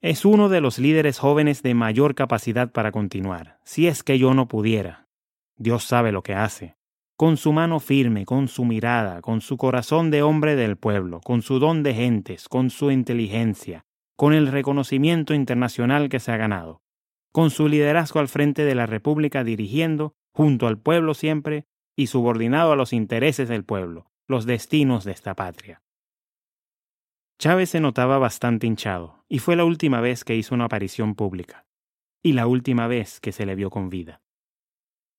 Es 0.00 0.24
uno 0.24 0.48
de 0.48 0.62
los 0.62 0.78
líderes 0.78 1.18
jóvenes 1.18 1.62
de 1.62 1.74
mayor 1.74 2.14
capacidad 2.14 2.72
para 2.72 2.92
continuar, 2.92 3.58
si 3.64 3.88
es 3.88 4.02
que 4.02 4.18
yo 4.18 4.32
no 4.32 4.48
pudiera. 4.48 5.08
Dios 5.56 5.84
sabe 5.84 6.12
lo 6.12 6.22
que 6.22 6.34
hace 6.34 6.78
con 7.18 7.36
su 7.36 7.52
mano 7.52 7.80
firme, 7.80 8.24
con 8.24 8.46
su 8.46 8.64
mirada, 8.64 9.22
con 9.22 9.40
su 9.40 9.56
corazón 9.56 10.12
de 10.12 10.22
hombre 10.22 10.54
del 10.54 10.76
pueblo, 10.76 11.20
con 11.20 11.42
su 11.42 11.58
don 11.58 11.82
de 11.82 11.92
gentes, 11.92 12.48
con 12.48 12.70
su 12.70 12.92
inteligencia, 12.92 13.86
con 14.14 14.34
el 14.34 14.46
reconocimiento 14.46 15.34
internacional 15.34 16.08
que 16.10 16.20
se 16.20 16.30
ha 16.30 16.36
ganado, 16.36 16.80
con 17.32 17.50
su 17.50 17.66
liderazgo 17.66 18.20
al 18.20 18.28
frente 18.28 18.64
de 18.64 18.76
la 18.76 18.86
República 18.86 19.42
dirigiendo, 19.42 20.14
junto 20.38 20.68
al 20.68 20.78
pueblo 20.78 21.14
siempre, 21.14 21.66
y 21.96 22.06
subordinado 22.06 22.70
a 22.70 22.76
los 22.76 22.92
intereses 22.92 23.48
del 23.48 23.64
pueblo, 23.64 24.12
los 24.28 24.46
destinos 24.46 25.02
de 25.02 25.10
esta 25.10 25.34
patria. 25.34 25.82
Chávez 27.40 27.70
se 27.70 27.80
notaba 27.80 28.18
bastante 28.18 28.68
hinchado, 28.68 29.24
y 29.28 29.40
fue 29.40 29.56
la 29.56 29.64
última 29.64 30.00
vez 30.00 30.22
que 30.22 30.36
hizo 30.36 30.54
una 30.54 30.66
aparición 30.66 31.16
pública, 31.16 31.66
y 32.22 32.34
la 32.34 32.46
última 32.46 32.86
vez 32.86 33.18
que 33.18 33.32
se 33.32 33.46
le 33.46 33.56
vio 33.56 33.68
con 33.68 33.90
vida. 33.90 34.22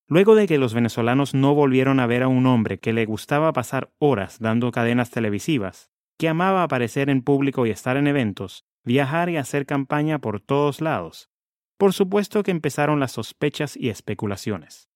Luego 0.08 0.36
de 0.36 0.48
que 0.48 0.58
los 0.58 0.74
venezolanos 0.74 1.34
no 1.34 1.54
volvieron 1.54 2.00
a 2.00 2.08
ver 2.08 2.24
a 2.24 2.30
un 2.30 2.46
hombre 2.46 2.80
que 2.80 2.94
le 2.94 3.06
gustaba 3.06 3.52
pasar 3.52 3.92
horas 4.00 4.40
dando 4.40 4.72
cadenas 4.72 5.12
televisivas, 5.12 5.92
que 6.18 6.30
amaba 6.30 6.64
aparecer 6.64 7.10
en 7.10 7.24
público 7.24 7.66
y 7.66 7.72
estar 7.72 7.98
en 7.98 8.08
eventos, 8.08 8.64
viajar 8.86 9.30
y 9.30 9.36
hacer 9.36 9.66
campaña 9.66 10.20
por 10.20 10.40
todos 10.40 10.80
lados, 10.80 11.30
por 11.78 11.92
supuesto 11.92 12.42
que 12.42 12.52
empezaron 12.52 13.02
las 13.02 13.12
sospechas 13.12 13.76
y 13.76 13.90
especulaciones. 13.90 14.89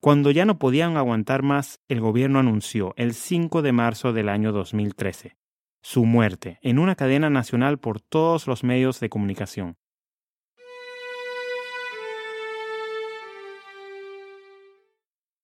Cuando 0.00 0.30
ya 0.30 0.44
no 0.44 0.58
podían 0.58 0.96
aguantar 0.96 1.42
más, 1.42 1.80
el 1.88 2.00
gobierno 2.00 2.38
anunció 2.38 2.94
el 2.96 3.14
5 3.14 3.62
de 3.62 3.72
marzo 3.72 4.12
del 4.12 4.28
año 4.28 4.52
2013 4.52 5.36
su 5.80 6.04
muerte 6.04 6.58
en 6.62 6.80
una 6.80 6.96
cadena 6.96 7.30
nacional 7.30 7.78
por 7.78 8.00
todos 8.00 8.48
los 8.48 8.64
medios 8.64 8.98
de 8.98 9.08
comunicación, 9.08 9.76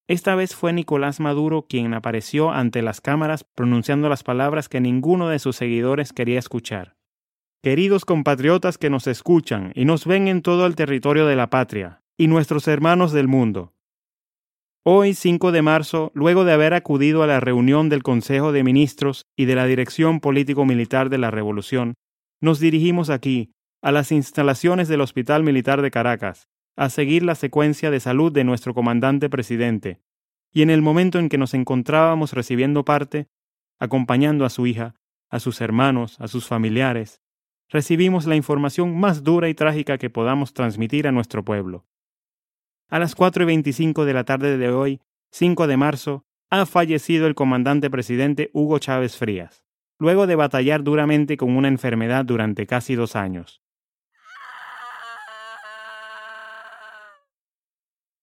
Esta 0.06 0.34
vez 0.34 0.54
fue 0.54 0.74
Nicolás 0.74 1.18
Maduro 1.18 1.64
quien 1.66 1.94
apareció 1.94 2.50
ante 2.50 2.82
las 2.82 3.00
cámaras 3.00 3.42
pronunciando 3.42 4.10
las 4.10 4.22
palabras 4.22 4.68
que 4.68 4.80
ninguno 4.80 5.28
de 5.28 5.38
sus 5.38 5.56
seguidores 5.56 6.12
quería 6.12 6.38
escuchar. 6.38 6.96
Queridos 7.62 8.04
compatriotas 8.04 8.76
que 8.76 8.90
nos 8.90 9.06
escuchan 9.06 9.72
y 9.74 9.86
nos 9.86 10.04
ven 10.04 10.28
en 10.28 10.42
todo 10.42 10.66
el 10.66 10.76
territorio 10.76 11.24
de 11.24 11.36
la 11.36 11.48
patria, 11.48 12.02
y 12.18 12.26
nuestros 12.28 12.68
hermanos 12.68 13.12
del 13.12 13.28
mundo. 13.28 13.73
Hoy, 14.86 15.14
5 15.14 15.50
de 15.50 15.62
marzo, 15.62 16.12
luego 16.12 16.44
de 16.44 16.52
haber 16.52 16.74
acudido 16.74 17.22
a 17.22 17.26
la 17.26 17.40
reunión 17.40 17.88
del 17.88 18.02
Consejo 18.02 18.52
de 18.52 18.62
Ministros 18.62 19.24
y 19.34 19.46
de 19.46 19.54
la 19.54 19.64
Dirección 19.64 20.20
Político-Militar 20.20 21.08
de 21.08 21.16
la 21.16 21.30
Revolución, 21.30 21.94
nos 22.42 22.60
dirigimos 22.60 23.08
aquí, 23.08 23.54
a 23.80 23.92
las 23.92 24.12
instalaciones 24.12 24.86
del 24.88 25.00
Hospital 25.00 25.42
Militar 25.42 25.80
de 25.80 25.90
Caracas, 25.90 26.48
a 26.76 26.90
seguir 26.90 27.22
la 27.22 27.34
secuencia 27.34 27.90
de 27.90 27.98
salud 27.98 28.30
de 28.30 28.44
nuestro 28.44 28.74
comandante 28.74 29.30
presidente, 29.30 30.02
y 30.52 30.60
en 30.60 30.68
el 30.68 30.82
momento 30.82 31.18
en 31.18 31.30
que 31.30 31.38
nos 31.38 31.54
encontrábamos 31.54 32.34
recibiendo 32.34 32.84
parte, 32.84 33.28
acompañando 33.80 34.44
a 34.44 34.50
su 34.50 34.66
hija, 34.66 34.96
a 35.30 35.40
sus 35.40 35.62
hermanos, 35.62 36.20
a 36.20 36.28
sus 36.28 36.46
familiares, 36.46 37.22
recibimos 37.70 38.26
la 38.26 38.36
información 38.36 39.00
más 39.00 39.24
dura 39.24 39.48
y 39.48 39.54
trágica 39.54 39.96
que 39.96 40.10
podamos 40.10 40.52
transmitir 40.52 41.08
a 41.08 41.12
nuestro 41.12 41.42
pueblo. 41.42 41.86
A 42.88 42.98
las 42.98 43.14
cuatro 43.14 43.44
y 43.44 43.46
veinticinco 43.46 44.04
de 44.04 44.14
la 44.14 44.24
tarde 44.24 44.58
de 44.58 44.70
hoy, 44.70 45.00
5 45.32 45.66
de 45.66 45.76
marzo, 45.76 46.24
ha 46.50 46.66
fallecido 46.66 47.26
el 47.26 47.34
comandante 47.34 47.90
presidente 47.90 48.50
Hugo 48.52 48.78
Chávez 48.78 49.16
Frías, 49.16 49.64
luego 49.98 50.26
de 50.26 50.36
batallar 50.36 50.84
duramente 50.84 51.36
con 51.36 51.56
una 51.56 51.68
enfermedad 51.68 52.24
durante 52.24 52.66
casi 52.66 52.94
dos 52.94 53.16
años. 53.16 53.62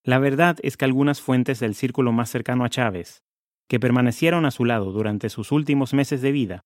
La 0.04 0.20
verdad 0.20 0.58
es 0.64 0.78
que 0.78 0.86
algunas 0.86 1.22
fuentes 1.22 1.60
del 1.60 1.76
círculo 1.76 2.12
más 2.12 2.30
cercano 2.30 2.64
a 2.64 2.70
Chávez, 2.70 3.24
que 3.68 3.80
permanecieron 3.80 4.46
a 4.46 4.52
su 4.52 4.66
lado 4.66 4.92
durante 4.92 5.30
sus 5.30 5.52
últimos 5.52 5.94
meses 5.94 6.22
de 6.22 6.32
vida, 6.32 6.66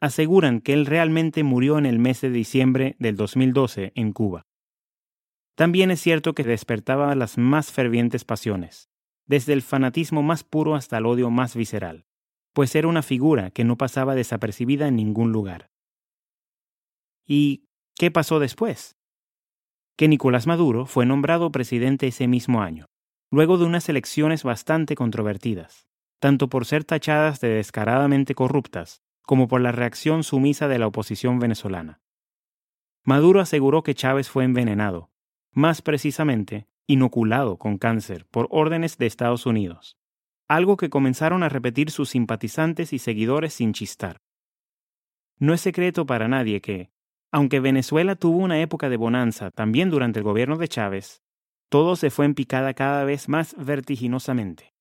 aseguran 0.00 0.60
que 0.60 0.72
él 0.72 0.84
realmente 0.84 1.42
murió 1.42 1.78
en 1.78 1.86
el 1.86 1.98
mes 1.98 2.20
de 2.20 2.30
diciembre 2.30 2.96
del 2.98 3.16
2012 3.16 3.92
en 3.94 4.12
Cuba. 4.12 4.46
También 5.56 5.90
es 5.90 6.00
cierto 6.00 6.34
que 6.34 6.44
despertaba 6.44 7.14
las 7.14 7.38
más 7.38 7.72
fervientes 7.72 8.24
pasiones, 8.24 8.90
desde 9.26 9.54
el 9.54 9.62
fanatismo 9.62 10.22
más 10.22 10.44
puro 10.44 10.74
hasta 10.74 10.98
el 10.98 11.06
odio 11.06 11.30
más 11.30 11.56
visceral, 11.56 12.04
pues 12.52 12.74
era 12.74 12.88
una 12.88 13.02
figura 13.02 13.50
que 13.50 13.64
no 13.64 13.76
pasaba 13.76 14.14
desapercibida 14.14 14.86
en 14.86 14.96
ningún 14.96 15.32
lugar. 15.32 15.70
¿Y 17.26 17.64
qué 17.96 18.10
pasó 18.10 18.38
después? 18.38 18.96
Que 19.96 20.08
Nicolás 20.08 20.46
Maduro 20.46 20.84
fue 20.84 21.06
nombrado 21.06 21.50
presidente 21.50 22.06
ese 22.06 22.28
mismo 22.28 22.60
año, 22.60 22.84
luego 23.30 23.56
de 23.56 23.64
unas 23.64 23.88
elecciones 23.88 24.44
bastante 24.44 24.94
controvertidas, 24.94 25.88
tanto 26.20 26.48
por 26.50 26.66
ser 26.66 26.84
tachadas 26.84 27.40
de 27.40 27.48
descaradamente 27.48 28.34
corruptas 28.34 29.02
como 29.22 29.48
por 29.48 29.62
la 29.62 29.72
reacción 29.72 30.22
sumisa 30.22 30.68
de 30.68 30.78
la 30.78 30.86
oposición 30.86 31.38
venezolana. 31.38 32.02
Maduro 33.04 33.40
aseguró 33.40 33.82
que 33.82 33.94
Chávez 33.94 34.28
fue 34.28 34.44
envenenado, 34.44 35.10
más 35.56 35.80
precisamente, 35.80 36.68
inoculado 36.86 37.56
con 37.56 37.78
cáncer 37.78 38.26
por 38.30 38.46
órdenes 38.50 38.98
de 38.98 39.06
Estados 39.06 39.46
Unidos, 39.46 39.96
algo 40.48 40.76
que 40.76 40.90
comenzaron 40.90 41.42
a 41.42 41.48
repetir 41.48 41.90
sus 41.90 42.10
simpatizantes 42.10 42.92
y 42.92 42.98
seguidores 42.98 43.54
sin 43.54 43.72
chistar. 43.72 44.20
No 45.38 45.54
es 45.54 45.62
secreto 45.62 46.04
para 46.04 46.28
nadie 46.28 46.60
que, 46.60 46.90
aunque 47.32 47.60
Venezuela 47.60 48.16
tuvo 48.16 48.36
una 48.36 48.60
época 48.60 48.90
de 48.90 48.98
bonanza 48.98 49.50
también 49.50 49.88
durante 49.88 50.18
el 50.18 50.24
gobierno 50.24 50.58
de 50.58 50.68
Chávez, 50.68 51.22
todo 51.70 51.96
se 51.96 52.10
fue 52.10 52.26
en 52.26 52.34
picada 52.34 52.74
cada 52.74 53.04
vez 53.04 53.30
más 53.30 53.56
vertiginosamente. 53.58 54.74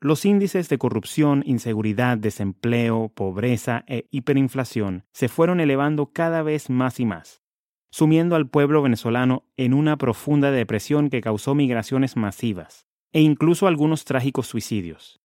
Los 0.00 0.24
índices 0.24 0.70
de 0.70 0.78
corrupción, 0.78 1.42
inseguridad, 1.44 2.16
desempleo, 2.16 3.12
pobreza 3.14 3.84
e 3.88 4.06
hiperinflación 4.10 5.04
se 5.12 5.28
fueron 5.28 5.60
elevando 5.60 6.12
cada 6.12 6.42
vez 6.42 6.70
más 6.70 6.98
y 6.98 7.04
más, 7.04 7.42
sumiendo 7.90 8.36
al 8.36 8.48
pueblo 8.48 8.82
venezolano 8.82 9.44
en 9.56 9.74
una 9.74 9.96
profunda 9.96 10.50
depresión 10.50 11.10
que 11.10 11.20
causó 11.20 11.54
migraciones 11.54 12.16
masivas 12.16 12.86
e 13.12 13.20
incluso 13.20 13.66
algunos 13.66 14.04
trágicos 14.04 14.46
suicidios. 14.46 15.20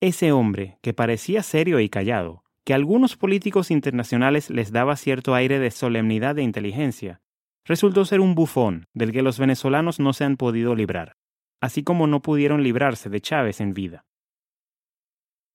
Ese 0.00 0.32
hombre, 0.32 0.78
que 0.80 0.94
parecía 0.94 1.42
serio 1.42 1.80
y 1.80 1.88
callado, 1.88 2.44
que 2.64 2.72
a 2.72 2.76
algunos 2.76 3.16
políticos 3.16 3.70
internacionales 3.70 4.50
les 4.50 4.72
daba 4.72 4.96
cierto 4.96 5.34
aire 5.34 5.58
de 5.58 5.70
solemnidad 5.70 6.38
e 6.38 6.42
inteligencia, 6.42 7.20
resultó 7.64 8.04
ser 8.04 8.20
un 8.20 8.34
bufón 8.34 8.86
del 8.94 9.12
que 9.12 9.22
los 9.22 9.38
venezolanos 9.38 10.00
no 10.00 10.12
se 10.12 10.24
han 10.24 10.36
podido 10.36 10.74
librar, 10.74 11.16
así 11.60 11.82
como 11.82 12.06
no 12.06 12.22
pudieron 12.22 12.62
librarse 12.62 13.10
de 13.10 13.20
Chávez 13.20 13.60
en 13.60 13.74
vida. 13.74 14.06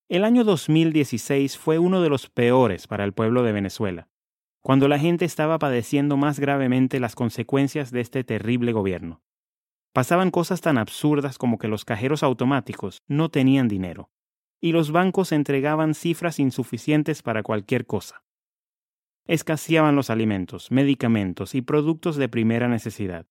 El 0.10 0.25
año 0.25 0.43
2016 0.43 1.58
fue 1.58 1.79
uno 1.79 2.01
de 2.01 2.10
los 2.10 2.29
peores 2.29 2.88
para 2.88 3.03
el 3.03 3.13
pueblo 3.13 3.41
de 3.41 3.51
Venezuela, 3.51 4.10
cuando 4.63 4.88
la 4.88 4.98
gente 4.98 5.25
estaba 5.25 5.60
padeciendo 5.60 6.15
más 6.15 6.39
gravemente 6.39 7.01
las 7.01 7.15
consecuencias 7.15 7.91
de 7.91 8.00
este 8.00 8.24
terrible 8.24 8.72
gobierno. 8.72 9.22
Pasaban 9.91 10.32
cosas 10.32 10.62
tan 10.62 10.77
absurdas 10.77 11.38
como 11.38 11.58
que 11.58 11.67
los 11.67 11.84
cajeros 11.84 12.24
automáticos 12.24 13.03
no 13.05 13.29
tenían 13.29 13.67
dinero, 13.67 14.10
y 14.62 14.72
los 14.72 14.91
bancos 14.91 15.34
entregaban 15.34 15.93
cifras 15.93 16.39
insuficientes 16.39 17.22
para 17.22 17.43
cualquier 17.43 17.86
cosa. 17.86 18.24
Escaseaban 19.27 19.98
los 19.98 20.10
alimentos, 20.10 20.71
medicamentos 20.71 21.56
y 21.56 21.62
productos 21.62 22.15
de 22.15 22.30
primera 22.30 22.69
necesidad. 22.69 23.28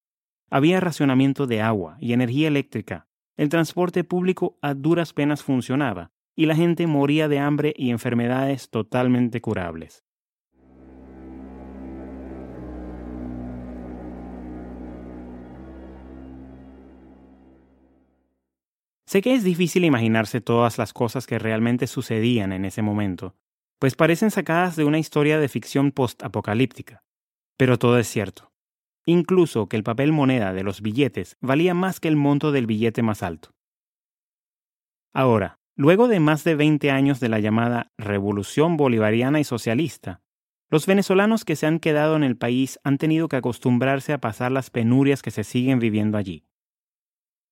Había 0.51 0.79
racionamiento 0.79 1.47
de 1.47 1.61
agua 1.61 1.97
y 1.99 2.13
energía 2.13 2.47
eléctrica. 2.47 3.07
El 3.37 3.49
transporte 3.49 4.03
público 4.03 4.59
a 4.61 4.75
duras 4.75 5.13
penas 5.13 5.41
funcionaba, 5.41 6.11
y 6.35 6.45
la 6.45 6.55
gente 6.55 6.85
moría 6.85 7.27
de 7.27 7.39
hambre 7.39 7.73
y 7.75 7.89
enfermedades 7.89 8.69
totalmente 8.69 9.41
curables. 9.41 10.03
Sé 19.13 19.21
que 19.21 19.35
es 19.35 19.43
difícil 19.43 19.85
imaginarse 19.85 20.41
todas 20.41 20.79
las 20.79 20.91
cosas 20.91 21.27
que 21.27 21.37
realmente 21.37 21.85
sucedían 21.85 22.51
en 22.51 22.65
ese 22.65 22.81
momento, 22.81 23.35
pues 23.77 23.95
parecen 23.95 24.31
sacadas 24.31 24.75
de 24.75 24.85
una 24.85 24.97
historia 24.97 25.37
de 25.37 25.47
ficción 25.49 25.91
post-apocalíptica. 25.91 27.03
Pero 27.55 27.77
todo 27.77 27.99
es 27.99 28.07
cierto. 28.07 28.51
Incluso 29.05 29.69
que 29.69 29.77
el 29.77 29.83
papel 29.83 30.13
moneda 30.13 30.51
de 30.51 30.63
los 30.63 30.81
billetes 30.81 31.37
valía 31.41 31.75
más 31.75 31.99
que 31.99 32.07
el 32.07 32.15
monto 32.15 32.51
del 32.51 32.65
billete 32.65 33.03
más 33.03 33.21
alto. 33.21 33.51
Ahora, 35.13 35.59
luego 35.75 36.07
de 36.07 36.19
más 36.19 36.43
de 36.43 36.55
20 36.55 36.89
años 36.89 37.19
de 37.19 37.29
la 37.29 37.39
llamada 37.39 37.91
Revolución 37.99 38.77
Bolivariana 38.77 39.39
y 39.39 39.43
Socialista, 39.43 40.23
los 40.71 40.87
venezolanos 40.87 41.45
que 41.45 41.55
se 41.55 41.67
han 41.67 41.77
quedado 41.77 42.15
en 42.15 42.23
el 42.23 42.35
país 42.35 42.79
han 42.83 42.97
tenido 42.97 43.27
que 43.27 43.35
acostumbrarse 43.35 44.11
a 44.11 44.17
pasar 44.17 44.51
las 44.51 44.71
penurias 44.71 45.21
que 45.21 45.29
se 45.29 45.43
siguen 45.43 45.77
viviendo 45.77 46.17
allí. 46.17 46.47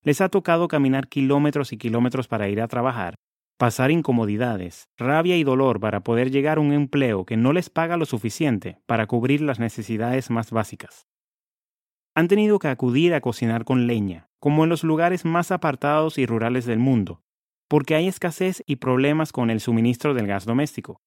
Les 0.04 0.20
ha 0.22 0.30
tocado 0.30 0.68
caminar 0.68 1.08
kilómetros 1.08 1.74
y 1.74 1.78
kilómetros 1.78 2.28
para 2.28 2.50
ir 2.50 2.60
a 2.62 2.68
trabajar, 2.68 3.16
pasar 3.58 3.92
incomodidades, 3.92 4.90
rabia 4.98 5.38
y 5.38 5.44
dolor 5.44 5.80
para 5.80 6.00
poder 6.00 6.32
llegar 6.32 6.58
a 6.58 6.62
un 6.62 6.74
empleo 6.74 7.26
que 7.26 7.38
no 7.38 7.54
les 7.54 7.70
paga 7.70 7.98
lo 7.98 8.06
suficiente 8.06 8.80
para 8.88 9.06
cubrir 9.06 9.42
las 9.42 9.60
necesidades 9.60 10.32
más 10.32 10.50
básicas. 10.50 11.06
Han 12.16 12.28
tenido 12.28 12.58
que 12.58 12.68
acudir 12.68 13.14
a 13.14 13.22
cocinar 13.22 13.64
con 13.64 13.86
leña, 13.86 14.30
como 14.40 14.64
en 14.64 14.70
los 14.72 14.84
lugares 14.84 15.24
más 15.24 15.52
apartados 15.52 16.18
y 16.18 16.26
rurales 16.26 16.66
del 16.66 16.80
mundo, 16.80 17.22
porque 17.68 17.94
hay 17.94 18.08
escasez 18.08 18.64
y 18.66 18.78
problemas 18.78 19.32
con 19.32 19.52
el 19.52 19.60
suministro 19.60 20.16
del 20.16 20.26
gas 20.26 20.46
doméstico. 20.46 21.00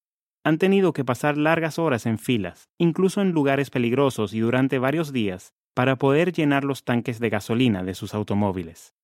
Han 0.44 0.58
tenido 0.58 0.92
que 0.92 1.04
pasar 1.04 1.36
largas 1.36 1.80
horas 1.80 2.06
en 2.06 2.18
filas, 2.18 2.68
incluso 2.78 3.20
en 3.20 3.32
lugares 3.32 3.70
peligrosos 3.70 4.32
y 4.32 4.38
durante 4.38 4.78
varios 4.78 5.12
días, 5.12 5.52
para 5.74 5.96
poder 5.96 6.32
llenar 6.32 6.64
los 6.64 6.84
tanques 6.84 7.18
de 7.18 7.28
gasolina 7.28 7.82
de 7.82 7.94
sus 7.94 8.14
automóviles. 8.14 8.94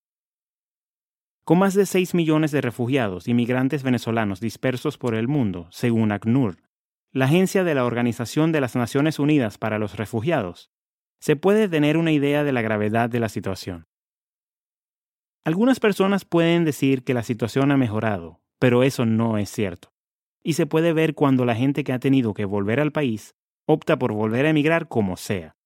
Con 1.44 1.58
más 1.58 1.74
de 1.74 1.84
6 1.84 2.14
millones 2.14 2.52
de 2.52 2.60
refugiados 2.60 3.26
y 3.26 3.34
migrantes 3.34 3.82
venezolanos 3.82 4.38
dispersos 4.38 4.96
por 4.96 5.16
el 5.16 5.26
mundo, 5.26 5.66
según 5.70 6.12
ACNUR, 6.12 6.58
la 7.12 7.24
agencia 7.24 7.64
de 7.64 7.74
la 7.74 7.84
Organización 7.84 8.52
de 8.52 8.60
las 8.60 8.76
Naciones 8.76 9.18
Unidas 9.18 9.58
para 9.58 9.80
los 9.80 9.96
Refugiados, 9.96 10.70
se 11.18 11.34
puede 11.34 11.68
tener 11.68 11.96
una 11.96 12.12
idea 12.12 12.44
de 12.44 12.52
la 12.52 12.62
gravedad 12.62 13.10
de 13.10 13.18
la 13.18 13.28
situación. 13.28 13.88
Algunas 15.44 15.80
personas 15.80 16.24
pueden 16.24 16.64
decir 16.64 17.02
que 17.02 17.14
la 17.14 17.24
situación 17.24 17.72
ha 17.72 17.76
mejorado, 17.76 18.40
pero 18.60 18.84
eso 18.84 19.06
no 19.06 19.38
es 19.38 19.50
cierto. 19.50 19.92
Y 20.44 20.52
se 20.52 20.66
puede 20.66 20.92
ver 20.92 21.14
cuando 21.14 21.44
la 21.44 21.56
gente 21.56 21.82
que 21.82 21.92
ha 21.92 21.98
tenido 21.98 22.32
que 22.32 22.44
volver 22.44 22.78
al 22.78 22.92
país 22.92 23.34
opta 23.66 23.98
por 23.98 24.12
volver 24.12 24.46
a 24.46 24.50
emigrar 24.50 24.88
como 24.88 25.16
sea 25.16 25.56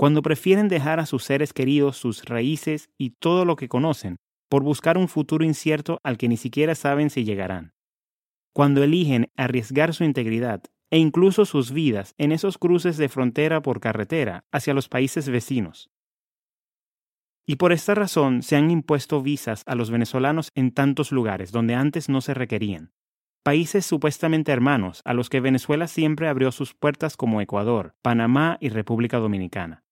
cuando 0.00 0.22
prefieren 0.22 0.68
dejar 0.68 0.98
a 0.98 1.04
sus 1.04 1.24
seres 1.24 1.52
queridos 1.52 1.98
sus 1.98 2.24
raíces 2.24 2.88
y 2.96 3.10
todo 3.10 3.44
lo 3.44 3.54
que 3.54 3.68
conocen, 3.68 4.16
por 4.48 4.62
buscar 4.62 4.96
un 4.96 5.08
futuro 5.08 5.44
incierto 5.44 6.00
al 6.02 6.16
que 6.16 6.26
ni 6.26 6.38
siquiera 6.38 6.74
saben 6.74 7.10
si 7.10 7.22
llegarán. 7.22 7.74
Cuando 8.54 8.82
eligen 8.82 9.30
arriesgar 9.36 9.92
su 9.92 10.04
integridad 10.04 10.62
e 10.90 10.96
incluso 10.96 11.44
sus 11.44 11.72
vidas 11.72 12.14
en 12.16 12.32
esos 12.32 12.56
cruces 12.56 12.96
de 12.96 13.10
frontera 13.10 13.60
por 13.60 13.78
carretera 13.78 14.46
hacia 14.50 14.72
los 14.72 14.88
países 14.88 15.28
vecinos. 15.28 15.90
Y 17.46 17.56
por 17.56 17.70
esta 17.70 17.94
razón 17.94 18.42
se 18.42 18.56
han 18.56 18.70
impuesto 18.70 19.20
visas 19.20 19.64
a 19.66 19.74
los 19.74 19.90
venezolanos 19.90 20.50
en 20.54 20.72
tantos 20.72 21.12
lugares 21.12 21.52
donde 21.52 21.74
antes 21.74 22.08
no 22.08 22.22
se 22.22 22.32
requerían. 22.32 22.94
Países 23.42 23.84
supuestamente 23.84 24.50
hermanos 24.50 25.02
a 25.04 25.12
los 25.12 25.28
que 25.28 25.40
Venezuela 25.40 25.88
siempre 25.88 26.26
abrió 26.26 26.52
sus 26.52 26.72
puertas 26.72 27.18
como 27.18 27.42
Ecuador, 27.42 27.96
Panamá 28.00 28.56
y 28.62 28.70
República 28.70 29.18
Dominicana. 29.18 29.84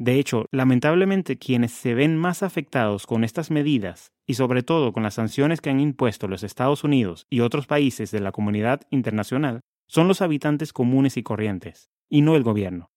De 0.00 0.18
hecho, 0.18 0.46
lamentablemente 0.50 1.36
quienes 1.36 1.72
se 1.72 1.92
ven 1.92 2.16
más 2.16 2.42
afectados 2.42 3.06
con 3.06 3.22
estas 3.22 3.50
medidas 3.50 4.12
y 4.26 4.32
sobre 4.32 4.62
todo 4.62 4.94
con 4.94 5.02
las 5.02 5.12
sanciones 5.12 5.60
que 5.60 5.68
han 5.68 5.78
impuesto 5.78 6.26
los 6.26 6.42
Estados 6.42 6.84
Unidos 6.84 7.26
y 7.28 7.40
otros 7.40 7.66
países 7.66 8.10
de 8.10 8.20
la 8.20 8.32
comunidad 8.32 8.80
internacional 8.88 9.60
son 9.86 10.08
los 10.08 10.22
habitantes 10.22 10.72
comunes 10.72 11.18
y 11.18 11.22
corrientes, 11.22 11.90
y 12.08 12.22
no 12.22 12.34
el 12.34 12.44
gobierno. 12.44 12.88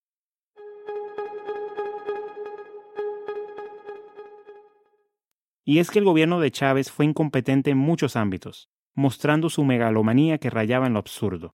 Y 5.66 5.80
es 5.80 5.90
que 5.90 5.98
el 5.98 6.06
gobierno 6.06 6.40
de 6.40 6.50
Chávez 6.50 6.90
fue 6.90 7.04
incompetente 7.04 7.70
en 7.70 7.76
muchos 7.76 8.16
ámbitos, 8.16 8.70
mostrando 8.94 9.50
su 9.50 9.62
megalomanía 9.62 10.38
que 10.38 10.48
rayaba 10.48 10.86
en 10.86 10.94
lo 10.94 11.00
absurdo, 11.00 11.52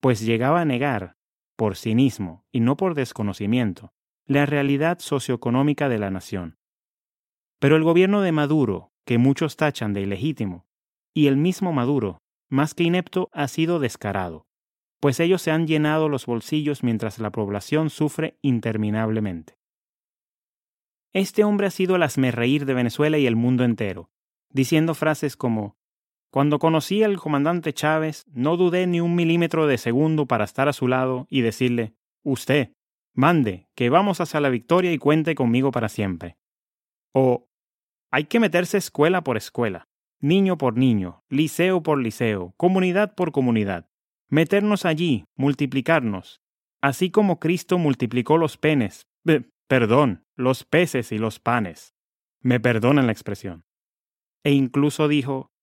pues 0.00 0.20
llegaba 0.20 0.60
a 0.60 0.64
negar, 0.64 1.16
por 1.56 1.74
cinismo 1.74 2.44
y 2.52 2.60
no 2.60 2.76
por 2.76 2.94
desconocimiento, 2.94 3.92
la 4.26 4.46
realidad 4.46 4.98
socioeconómica 5.00 5.88
de 5.88 5.98
la 5.98 6.10
nación. 6.10 6.56
Pero 7.58 7.76
el 7.76 7.84
gobierno 7.84 8.22
de 8.22 8.32
Maduro, 8.32 8.92
que 9.04 9.18
muchos 9.18 9.56
tachan 9.56 9.92
de 9.92 10.00
ilegítimo, 10.00 10.66
y 11.14 11.26
el 11.26 11.36
mismo 11.36 11.72
Maduro, 11.72 12.18
más 12.48 12.74
que 12.74 12.84
inepto, 12.84 13.30
ha 13.32 13.48
sido 13.48 13.78
descarado, 13.78 14.46
pues 15.00 15.20
ellos 15.20 15.42
se 15.42 15.50
han 15.50 15.66
llenado 15.66 16.08
los 16.08 16.24
bolsillos 16.24 16.82
mientras 16.82 17.18
la 17.18 17.30
población 17.30 17.90
sufre 17.90 18.38
interminablemente. 18.40 19.58
Este 21.12 21.44
hombre 21.44 21.66
ha 21.66 21.70
sido 21.70 21.96
el 21.96 22.02
asmerreír 22.02 22.64
de 22.64 22.74
Venezuela 22.74 23.18
y 23.18 23.26
el 23.26 23.36
mundo 23.36 23.64
entero, 23.64 24.10
diciendo 24.50 24.94
frases 24.94 25.36
como 25.36 25.76
Cuando 26.30 26.58
conocí 26.58 27.02
al 27.02 27.18
comandante 27.18 27.72
Chávez, 27.72 28.24
no 28.32 28.56
dudé 28.56 28.86
ni 28.86 29.00
un 29.00 29.14
milímetro 29.14 29.66
de 29.66 29.78
segundo 29.78 30.26
para 30.26 30.44
estar 30.44 30.68
a 30.68 30.72
su 30.72 30.88
lado 30.88 31.26
y 31.28 31.42
decirle 31.42 31.94
Usted, 32.22 32.72
mande, 33.14 33.68
que 33.74 33.88
vamos 33.88 34.20
hacia 34.20 34.40
la 34.40 34.50
victoria 34.50 34.92
y 34.92 34.98
cuente 34.98 35.34
conmigo 35.34 35.70
para 35.70 35.88
siempre. 35.88 36.36
O 37.12 37.48
hay 38.10 38.24
que 38.24 38.40
meterse 38.40 38.76
escuela 38.76 39.24
por 39.24 39.36
escuela, 39.36 39.88
niño 40.20 40.58
por 40.58 40.76
niño, 40.76 41.24
liceo 41.28 41.82
por 41.82 41.98
liceo, 41.98 42.54
comunidad 42.56 43.14
por 43.14 43.32
comunidad. 43.32 43.88
Meternos 44.28 44.84
allí, 44.84 45.24
multiplicarnos, 45.36 46.42
así 46.80 47.10
como 47.10 47.38
Cristo 47.38 47.78
multiplicó 47.78 48.36
los 48.36 48.56
penes, 48.56 49.06
perdón, 49.66 50.24
los 50.36 50.64
peces 50.64 51.12
y 51.12 51.18
los 51.18 51.40
panes. 51.40 51.94
Me 52.40 52.60
perdonan 52.60 53.06
la 53.06 53.12
expresión. 53.12 53.64
E 54.42 54.52
incluso 54.52 55.08
dijo, 55.08 55.53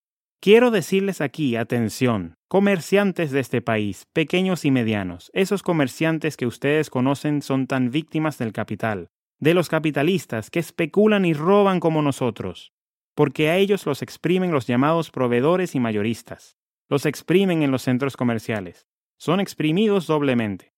Quiero 0.43 0.71
decirles 0.71 1.21
aquí, 1.21 1.55
atención, 1.55 2.33
comerciantes 2.47 3.29
de 3.29 3.39
este 3.39 3.61
país, 3.61 4.07
pequeños 4.11 4.65
y 4.65 4.71
medianos, 4.71 5.29
esos 5.35 5.61
comerciantes 5.61 6.35
que 6.35 6.47
ustedes 6.47 6.89
conocen 6.89 7.43
son 7.43 7.67
tan 7.67 7.91
víctimas 7.91 8.39
del 8.39 8.51
capital, 8.51 9.11
de 9.39 9.53
los 9.53 9.69
capitalistas 9.69 10.49
que 10.49 10.57
especulan 10.57 11.25
y 11.25 11.35
roban 11.35 11.79
como 11.79 12.01
nosotros, 12.01 12.73
porque 13.13 13.51
a 13.51 13.57
ellos 13.57 13.85
los 13.85 14.01
exprimen 14.01 14.49
los 14.49 14.65
llamados 14.65 15.11
proveedores 15.11 15.75
y 15.75 15.79
mayoristas, 15.79 16.57
los 16.89 17.05
exprimen 17.05 17.61
en 17.61 17.69
los 17.69 17.83
centros 17.83 18.17
comerciales, 18.17 18.87
son 19.19 19.41
exprimidos 19.41 20.07
doblemente. 20.07 20.73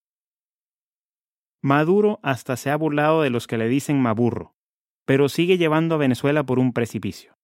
Maduro 1.62 2.20
hasta 2.22 2.58
se 2.58 2.70
ha 2.70 2.76
burlado 2.76 3.22
de 3.22 3.30
los 3.30 3.48
que 3.48 3.58
le 3.58 3.70
dicen 3.70 4.02
maburro, 4.02 4.56
pero 5.06 5.30
sigue 5.30 5.58
llevando 5.58 5.96
a 5.96 6.00
Venezuela 6.00 6.44
por 6.44 6.60
un 6.60 6.74
precipicio. 6.74 7.38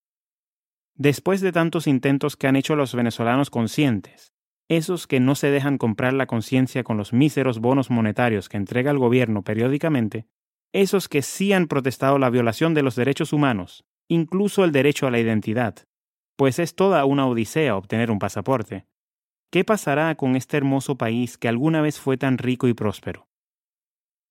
Después 1.00 1.40
de 1.40 1.50
tantos 1.50 1.86
intentos 1.86 2.36
que 2.36 2.46
han 2.46 2.56
hecho 2.56 2.76
los 2.76 2.94
venezolanos 2.94 3.48
conscientes, 3.48 4.34
esos 4.68 5.06
que 5.06 5.18
no 5.18 5.34
se 5.34 5.50
dejan 5.50 5.78
comprar 5.78 6.12
la 6.12 6.26
conciencia 6.26 6.84
con 6.84 6.98
los 6.98 7.14
míseros 7.14 7.58
bonos 7.58 7.88
monetarios 7.88 8.50
que 8.50 8.58
entrega 8.58 8.90
el 8.90 8.98
gobierno 8.98 9.42
periódicamente, 9.42 10.26
esos 10.74 11.08
que 11.08 11.22
sí 11.22 11.54
han 11.54 11.68
protestado 11.68 12.18
la 12.18 12.28
violación 12.28 12.74
de 12.74 12.82
los 12.82 12.96
derechos 12.96 13.32
humanos, 13.32 13.86
incluso 14.08 14.62
el 14.62 14.72
derecho 14.72 15.06
a 15.06 15.10
la 15.10 15.18
identidad, 15.18 15.86
pues 16.36 16.58
es 16.58 16.74
toda 16.74 17.02
una 17.06 17.26
odisea 17.26 17.76
obtener 17.76 18.10
un 18.10 18.18
pasaporte. 18.18 18.84
¿Qué 19.50 19.64
pasará 19.64 20.14
con 20.16 20.36
este 20.36 20.58
hermoso 20.58 20.98
país 20.98 21.38
que 21.38 21.48
alguna 21.48 21.80
vez 21.80 21.98
fue 21.98 22.18
tan 22.18 22.36
rico 22.36 22.68
y 22.68 22.74
próspero? 22.74 23.26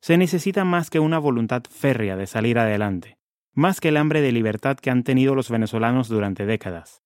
Se 0.03 0.19
necesita 0.19 0.65
más 0.65 0.91
que 0.91 0.99
una 0.99 1.17
voluntad 1.17 1.63
férrea 1.67 2.15
de 2.15 2.27
salir 2.27 2.59
adelante 2.59 3.18
más 3.53 3.81
que 3.81 3.89
el 3.89 3.97
hambre 3.97 4.21
de 4.21 4.31
libertad 4.31 4.77
que 4.77 4.89
han 4.89 5.03
tenido 5.03 5.35
los 5.35 5.49
venezolanos 5.49 6.07
durante 6.07 6.45
décadas, 6.45 7.01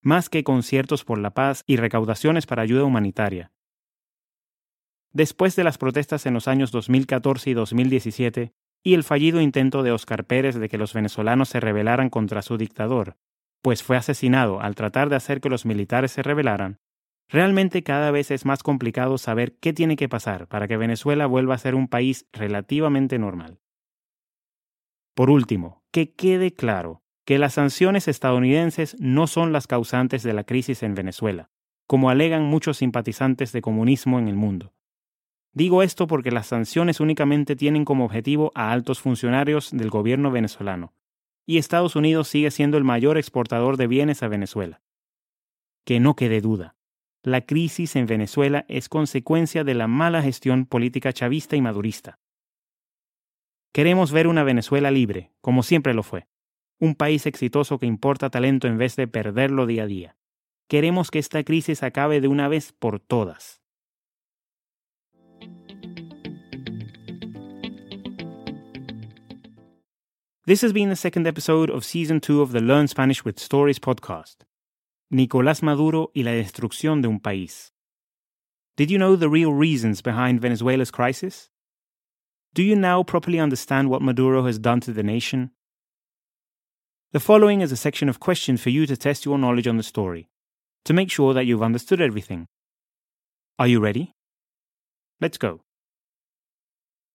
más 0.00 0.28
que 0.28 0.44
conciertos 0.44 1.04
por 1.04 1.18
la 1.18 1.30
paz 1.30 1.64
y 1.66 1.76
recaudaciones 1.76 2.46
para 2.46 2.62
ayuda 2.62 2.84
humanitaria. 2.84 3.52
Después 5.12 5.56
de 5.56 5.64
las 5.64 5.78
protestas 5.78 6.26
en 6.26 6.34
los 6.34 6.48
años 6.48 6.70
2014 6.70 7.50
y 7.50 7.54
2017 7.54 8.52
y 8.82 8.94
el 8.94 9.04
fallido 9.04 9.40
intento 9.40 9.82
de 9.82 9.92
Oscar 9.92 10.24
Pérez 10.24 10.54
de 10.56 10.68
que 10.68 10.78
los 10.78 10.92
venezolanos 10.92 11.48
se 11.48 11.60
rebelaran 11.60 12.10
contra 12.10 12.42
su 12.42 12.56
dictador, 12.56 13.16
pues 13.62 13.82
fue 13.82 13.96
asesinado 13.96 14.60
al 14.60 14.74
tratar 14.74 15.08
de 15.08 15.16
hacer 15.16 15.40
que 15.40 15.48
los 15.48 15.66
militares 15.66 16.12
se 16.12 16.22
rebelaran, 16.22 16.78
realmente 17.28 17.82
cada 17.82 18.10
vez 18.10 18.30
es 18.30 18.44
más 18.44 18.62
complicado 18.62 19.18
saber 19.18 19.56
qué 19.58 19.72
tiene 19.72 19.96
que 19.96 20.08
pasar 20.08 20.46
para 20.46 20.68
que 20.68 20.76
Venezuela 20.76 21.26
vuelva 21.26 21.54
a 21.54 21.58
ser 21.58 21.74
un 21.74 21.88
país 21.88 22.26
relativamente 22.32 23.18
normal. 23.18 23.58
Por 25.18 25.30
último, 25.30 25.82
que 25.90 26.14
quede 26.14 26.54
claro 26.54 27.02
que 27.24 27.40
las 27.40 27.54
sanciones 27.54 28.06
estadounidenses 28.06 28.94
no 29.00 29.26
son 29.26 29.52
las 29.52 29.66
causantes 29.66 30.22
de 30.22 30.32
la 30.32 30.44
crisis 30.44 30.84
en 30.84 30.94
Venezuela, 30.94 31.50
como 31.88 32.08
alegan 32.08 32.44
muchos 32.44 32.76
simpatizantes 32.76 33.50
de 33.50 33.60
comunismo 33.60 34.20
en 34.20 34.28
el 34.28 34.36
mundo. 34.36 34.74
Digo 35.52 35.82
esto 35.82 36.06
porque 36.06 36.30
las 36.30 36.46
sanciones 36.46 37.00
únicamente 37.00 37.56
tienen 37.56 37.84
como 37.84 38.04
objetivo 38.04 38.52
a 38.54 38.70
altos 38.70 39.00
funcionarios 39.00 39.72
del 39.72 39.90
gobierno 39.90 40.30
venezolano, 40.30 40.94
y 41.44 41.58
Estados 41.58 41.96
Unidos 41.96 42.28
sigue 42.28 42.52
siendo 42.52 42.78
el 42.78 42.84
mayor 42.84 43.18
exportador 43.18 43.76
de 43.76 43.88
bienes 43.88 44.22
a 44.22 44.28
Venezuela. 44.28 44.82
Que 45.84 45.98
no 45.98 46.14
quede 46.14 46.40
duda, 46.40 46.76
la 47.24 47.40
crisis 47.40 47.96
en 47.96 48.06
Venezuela 48.06 48.66
es 48.68 48.88
consecuencia 48.88 49.64
de 49.64 49.74
la 49.74 49.88
mala 49.88 50.22
gestión 50.22 50.64
política 50.64 51.12
chavista 51.12 51.56
y 51.56 51.60
madurista. 51.60 52.20
Queremos 53.72 54.12
ver 54.12 54.26
una 54.26 54.44
Venezuela 54.44 54.90
libre, 54.90 55.32
como 55.40 55.62
siempre 55.62 55.94
lo 55.94 56.02
fue. 56.02 56.26
Un 56.80 56.94
país 56.94 57.26
exitoso 57.26 57.78
que 57.78 57.86
importa 57.86 58.30
talento 58.30 58.66
en 58.66 58.78
vez 58.78 58.96
de 58.96 59.08
perderlo 59.08 59.66
día 59.66 59.82
a 59.82 59.86
día. 59.86 60.16
Queremos 60.68 61.10
que 61.10 61.18
esta 61.18 61.42
crisis 61.44 61.82
acabe 61.82 62.20
de 62.20 62.28
una 62.28 62.48
vez 62.48 62.72
por 62.72 63.00
todas. 63.00 63.62
This 70.46 70.64
has 70.64 70.72
been 70.72 70.88
the 70.88 70.96
second 70.96 71.26
episode 71.26 71.70
of 71.70 71.84
Season 71.84 72.20
2 72.20 72.40
of 72.40 72.52
the 72.52 72.60
Learn 72.60 72.88
Spanish 72.88 73.22
with 73.22 73.38
Stories 73.38 73.78
podcast. 73.78 74.44
Nicolás 75.10 75.62
Maduro 75.62 76.10
y 76.14 76.22
la 76.22 76.32
destrucción 76.32 77.02
de 77.02 77.08
un 77.08 77.20
país. 77.20 77.74
Did 78.76 78.90
you 78.90 78.96
know 78.96 79.16
the 79.16 79.28
real 79.28 79.52
reasons 79.52 80.02
behind 80.02 80.40
Venezuela's 80.40 80.90
crisis? 80.90 81.50
Do 82.54 82.62
you 82.62 82.76
now 82.76 83.02
properly 83.02 83.38
understand 83.38 83.88
what 83.88 84.02
Maduro 84.02 84.44
has 84.46 84.58
done 84.58 84.80
to 84.80 84.92
the 84.92 85.02
nation? 85.02 85.50
The 87.12 87.20
following 87.20 87.60
is 87.60 87.72
a 87.72 87.76
section 87.76 88.08
of 88.08 88.20
questions 88.20 88.60
for 88.60 88.70
you 88.70 88.86
to 88.86 88.96
test 88.96 89.24
your 89.24 89.38
knowledge 89.38 89.66
on 89.66 89.76
the 89.76 89.82
story, 89.82 90.28
to 90.84 90.92
make 90.92 91.10
sure 91.10 91.32
that 91.34 91.44
you've 91.44 91.62
understood 91.62 92.00
everything. 92.00 92.46
Are 93.58 93.66
you 93.66 93.80
ready? 93.80 94.12
Let's 95.20 95.38
go. 95.38 95.62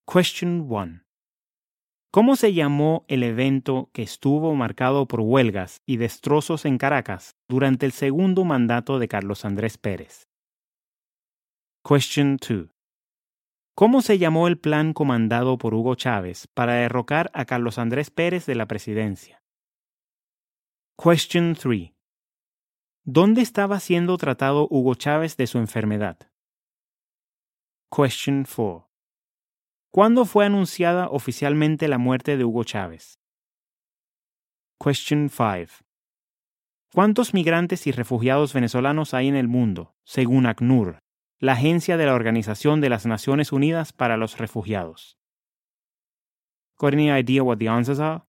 Question 0.06 0.68
1. 0.68 1.04
¿Cómo 2.12 2.36
se 2.36 2.54
llamó 2.54 3.06
el 3.08 3.24
evento 3.24 3.90
que 3.94 4.04
estuvo 4.04 4.54
marcado 4.56 5.08
por 5.08 5.22
huelgas 5.22 5.82
y 5.88 5.98
destrozos 5.98 6.66
en 6.66 6.78
Caracas 6.78 7.36
durante 7.48 7.86
el 7.86 7.92
segundo 7.92 8.44
mandato 8.44 9.00
de 9.00 9.08
Carlos 9.08 9.46
Andrés 9.46 9.78
Pérez? 9.78 10.28
Question 11.84 12.38
2. 12.38 12.73
¿Cómo 13.76 14.04
se 14.04 14.20
llamó 14.20 14.48
el 14.48 14.60
plan 14.60 14.94
comandado 14.94 15.58
por 15.58 15.74
Hugo 15.74 15.96
Chávez 15.96 16.48
para 16.54 16.74
derrocar 16.74 17.32
a 17.34 17.46
Carlos 17.46 17.80
Andrés 17.80 18.12
Pérez 18.12 18.46
de 18.46 18.54
la 18.54 18.68
presidencia? 18.68 19.44
Question 20.96 21.56
3. 21.56 21.92
¿Dónde 23.04 23.42
estaba 23.42 23.80
siendo 23.80 24.16
tratado 24.18 24.68
Hugo 24.70 24.94
Chávez 24.94 25.38
de 25.38 25.48
su 25.48 25.58
enfermedad? 25.58 26.20
Question 27.92 28.46
4. 28.46 28.88
¿Cuándo 29.92 30.26
fue 30.26 30.46
anunciada 30.46 31.10
oficialmente 31.10 31.88
la 31.88 31.98
muerte 31.98 32.38
de 32.38 32.46
Hugo 32.46 32.64
Chávez? 32.64 33.18
Question 34.80 35.30
5. 35.30 35.84
¿Cuántos 36.94 37.34
migrantes 37.34 37.88
y 37.88 37.92
refugiados 37.92 38.54
venezolanos 38.54 39.16
hay 39.16 39.30
en 39.30 39.36
el 39.36 39.48
mundo, 39.48 39.96
según 40.04 40.46
ACNUR, 40.46 41.03
la 41.44 41.54
agencia 41.54 41.98
de 41.98 42.06
la 42.06 42.14
Organización 42.14 42.80
de 42.80 42.88
las 42.88 43.06
Naciones 43.06 43.52
Unidas 43.52 43.92
para 43.92 44.16
los 44.16 44.38
Refugiados. 44.38 45.20
Got 46.78 46.94
any 46.94 47.12
idea 47.12 47.44
what 47.44 47.58
the 47.58 47.68
answers 47.68 48.00
are? 48.00 48.24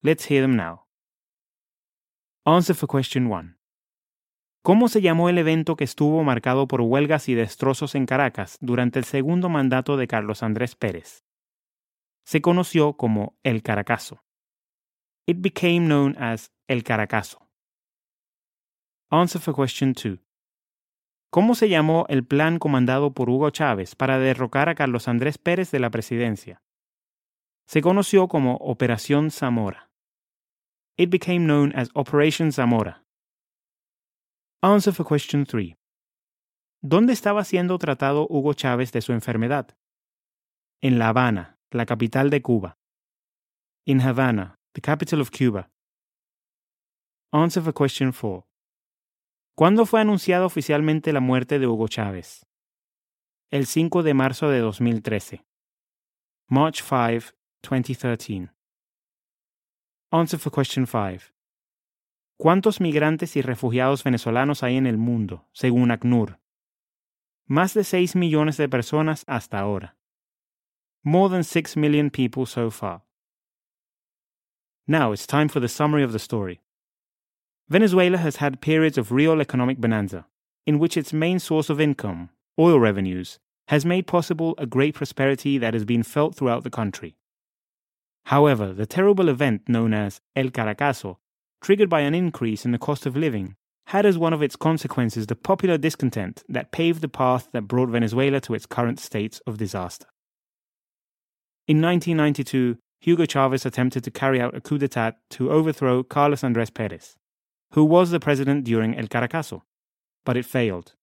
Let's 0.00 0.30
hear 0.30 0.42
them 0.42 0.54
now. 0.54 0.86
Answer 2.44 2.76
for 2.76 2.88
question 2.88 3.26
1. 3.26 3.56
¿Cómo 4.62 4.86
se 4.86 5.02
llamó 5.02 5.28
el 5.28 5.38
evento 5.38 5.74
que 5.74 5.82
estuvo 5.82 6.22
marcado 6.22 6.68
por 6.68 6.82
huelgas 6.82 7.28
y 7.28 7.34
destrozos 7.34 7.96
en 7.96 8.06
Caracas 8.06 8.58
durante 8.60 9.00
el 9.00 9.06
segundo 9.06 9.48
mandato 9.48 9.96
de 9.96 10.06
Carlos 10.06 10.44
Andrés 10.44 10.76
Pérez? 10.76 11.24
Se 12.24 12.40
conoció 12.40 12.96
como 12.96 13.36
el 13.42 13.64
Caracazo. 13.64 14.22
It 15.26 15.38
became 15.40 15.88
known 15.88 16.16
as 16.16 16.52
el 16.68 16.84
Caracazo. 16.84 17.50
Answer 19.10 19.40
for 19.40 19.56
question 19.56 19.94
2. 19.94 20.23
¿Cómo 21.34 21.56
se 21.56 21.68
llamó 21.68 22.06
el 22.08 22.24
plan 22.24 22.60
comandado 22.60 23.12
por 23.12 23.28
Hugo 23.28 23.50
Chávez 23.50 23.96
para 23.96 24.20
derrocar 24.20 24.68
a 24.68 24.76
Carlos 24.76 25.08
Andrés 25.08 25.36
Pérez 25.36 25.72
de 25.72 25.80
la 25.80 25.90
presidencia? 25.90 26.62
Se 27.66 27.82
conoció 27.82 28.28
como 28.28 28.54
Operación 28.58 29.32
Zamora. 29.32 29.90
It 30.96 31.10
became 31.10 31.40
known 31.40 31.72
as 31.74 31.90
Operation 31.94 32.52
Zamora. 32.52 33.02
Answer 34.62 34.94
for 34.94 35.04
question 35.04 35.44
3. 35.44 35.74
¿Dónde 36.80 37.12
estaba 37.12 37.42
siendo 37.42 37.78
tratado 37.78 38.28
Hugo 38.30 38.54
Chávez 38.54 38.92
de 38.92 39.00
su 39.00 39.12
enfermedad? 39.12 39.76
En 40.80 41.00
La 41.00 41.08
Habana, 41.08 41.58
la 41.72 41.84
capital 41.84 42.30
de 42.30 42.42
Cuba. 42.42 42.76
In 43.86 44.02
Havana, 44.02 44.54
the 44.72 44.80
capital 44.80 45.20
of 45.20 45.32
Cuba. 45.32 45.68
Answer 47.32 47.60
for 47.60 47.74
question 47.74 48.12
4. 48.12 48.46
¿Cuándo 49.56 49.86
fue 49.86 50.00
anunciada 50.00 50.46
oficialmente 50.46 51.12
la 51.12 51.20
muerte 51.20 51.60
de 51.60 51.68
Hugo 51.68 51.86
Chávez? 51.86 52.44
El 53.50 53.66
5 53.66 54.02
de 54.02 54.12
marzo 54.12 54.48
de 54.48 54.58
2013. 54.58 55.46
March 56.48 56.82
5, 56.82 57.32
2013. 57.62 58.50
Answer 60.10 60.40
for 60.40 60.52
question 60.52 60.88
5. 60.88 61.32
¿Cuántos 62.36 62.80
migrantes 62.80 63.36
y 63.36 63.42
refugiados 63.42 64.02
venezolanos 64.02 64.64
hay 64.64 64.76
en 64.76 64.88
el 64.88 64.98
mundo, 64.98 65.48
según 65.52 65.92
ACNUR? 65.92 66.40
Más 67.46 67.74
de 67.74 67.84
6 67.84 68.16
millones 68.16 68.56
de 68.56 68.68
personas 68.68 69.22
hasta 69.28 69.60
ahora. 69.60 69.96
More 71.04 71.32
than 71.32 71.44
6 71.44 71.76
million 71.76 72.10
people 72.10 72.44
so 72.44 72.72
far. 72.72 73.04
Now 74.88 75.12
it's 75.12 75.28
time 75.28 75.48
for 75.48 75.62
the 75.62 75.68
summary 75.68 76.02
of 76.02 76.10
the 76.10 76.18
story. 76.18 76.63
Venezuela 77.68 78.18
has 78.18 78.36
had 78.36 78.60
periods 78.60 78.98
of 78.98 79.10
real 79.10 79.40
economic 79.40 79.78
bonanza, 79.78 80.26
in 80.66 80.78
which 80.78 80.96
its 80.96 81.12
main 81.12 81.38
source 81.38 81.70
of 81.70 81.80
income, 81.80 82.28
oil 82.58 82.78
revenues, 82.78 83.38
has 83.68 83.86
made 83.86 84.06
possible 84.06 84.54
a 84.58 84.66
great 84.66 84.94
prosperity 84.94 85.56
that 85.56 85.72
has 85.72 85.84
been 85.84 86.02
felt 86.02 86.34
throughout 86.34 86.62
the 86.62 86.70
country. 86.70 87.16
However, 88.26 88.72
the 88.72 88.86
terrible 88.86 89.28
event 89.28 89.68
known 89.68 89.94
as 89.94 90.20
El 90.36 90.50
Caracazo, 90.50 91.16
triggered 91.62 91.88
by 91.88 92.00
an 92.00 92.14
increase 92.14 92.66
in 92.66 92.72
the 92.72 92.78
cost 92.78 93.06
of 93.06 93.16
living, 93.16 93.56
had 93.86 94.04
as 94.04 94.18
one 94.18 94.32
of 94.32 94.42
its 94.42 94.56
consequences 94.56 95.26
the 95.26 95.36
popular 95.36 95.78
discontent 95.78 96.42
that 96.48 96.72
paved 96.72 97.00
the 97.00 97.08
path 97.08 97.48
that 97.52 97.68
brought 97.68 97.88
Venezuela 97.88 98.40
to 98.40 98.54
its 98.54 98.66
current 98.66 98.98
state 98.98 99.40
of 99.46 99.58
disaster. 99.58 100.06
In 101.66 101.80
1992, 101.80 102.76
Hugo 103.00 103.24
Chavez 103.24 103.64
attempted 103.64 104.04
to 104.04 104.10
carry 104.10 104.40
out 104.40 104.54
a 104.54 104.60
coup 104.60 104.78
d'etat 104.78 105.16
to 105.30 105.50
overthrow 105.50 106.02
Carlos 106.02 106.42
Andrés 106.42 106.72
Perez, 106.72 107.16
who 107.74 107.84
was 107.84 108.10
the 108.10 108.20
president 108.20 108.64
during 108.64 108.96
El 108.96 109.08
Caracazo, 109.08 109.62
but 110.24 110.36
it 110.36 110.44
failed. 110.44 110.94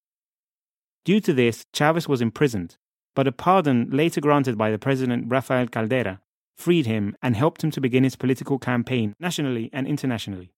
Due 1.04 1.20
to 1.20 1.34
this, 1.34 1.66
Chavez 1.74 2.08
was 2.08 2.22
imprisoned, 2.22 2.78
but 3.14 3.28
a 3.28 3.32
pardon 3.32 3.90
later 3.90 4.22
granted 4.22 4.58
by 4.58 4.72
the 4.72 4.80
president 4.80 5.26
Rafael 5.30 5.68
Caldera 5.68 6.22
freed 6.56 6.86
him 6.86 7.18
and 7.22 7.36
helped 7.36 7.64
him 7.64 7.72
to 7.72 7.82
begin 7.82 8.06
his 8.06 8.16
political 8.16 8.58
campaign 8.58 9.16
nationally 9.20 9.70
and 9.74 9.86
internationally. 9.86 10.54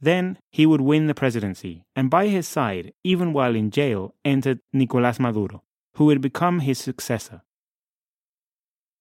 Then 0.00 0.38
he 0.50 0.64
would 0.64 0.80
win 0.80 1.08
the 1.08 1.14
presidency, 1.14 1.84
and 1.94 2.08
by 2.08 2.28
his 2.28 2.48
side, 2.48 2.92
even 3.04 3.32
while 3.32 3.54
in 3.54 3.70
jail, 3.70 4.14
entered 4.24 4.60
Nicolás 4.74 5.20
Maduro, 5.20 5.62
who 5.96 6.06
would 6.06 6.20
become 6.20 6.60
his 6.60 6.78
successor. 6.78 7.42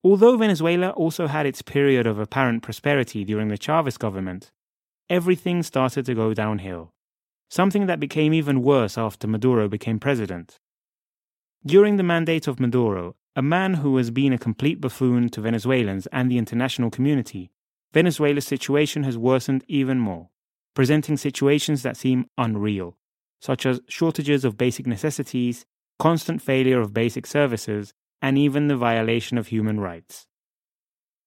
Although 0.04 0.38
Venezuela 0.38 0.90
also 0.90 1.28
had 1.28 1.46
its 1.46 1.62
period 1.62 2.06
of 2.06 2.20
apparent 2.20 2.64
prosperity 2.64 3.24
during 3.24 3.48
the 3.48 3.58
Chavez 3.58 3.98
government, 3.98 4.52
everything 5.12 5.62
started 5.62 6.06
to 6.06 6.16
go 6.16 6.34
downhill, 6.34 6.94
something 7.50 7.86
that 7.86 8.00
became 8.00 8.34
even 8.34 8.62
worse 8.62 8.98
after 8.98 9.28
Maduro 9.28 9.68
became 9.68 10.00
president. 10.00 10.58
During 11.66 11.98
the 11.98 12.04
mandate 12.04 12.48
of 12.48 12.62
Maduro, 12.62 13.18
a 13.36 13.42
man 13.42 13.74
who 13.74 13.98
has 13.98 14.10
been 14.10 14.32
a 14.32 14.38
complete 14.38 14.80
buffoon 14.80 15.28
to 15.32 15.42
Venezuelans 15.42 16.08
and 16.14 16.32
the 16.32 16.38
international 16.38 16.90
community, 16.90 17.52
Venezuela's 17.94 18.48
situation 18.48 19.04
has 19.04 19.18
worsened 19.18 19.66
even 19.68 20.00
more, 20.00 20.30
presenting 20.74 21.18
situations 21.18 21.84
that 21.84 21.98
seem 21.98 22.26
unreal, 22.38 22.96
such 23.42 23.66
as 23.66 23.82
shortages 23.90 24.46
of 24.46 24.58
basic 24.58 24.88
necessities, 24.88 25.66
constant 26.00 26.42
failure 26.42 26.80
of 26.80 26.94
basic 26.94 27.28
services, 27.28 27.94
and 28.22 28.38
even 28.38 28.70
the 28.70 28.78
violation 28.78 29.38
of 29.38 29.48
human 29.48 29.78
rights. 29.78 30.26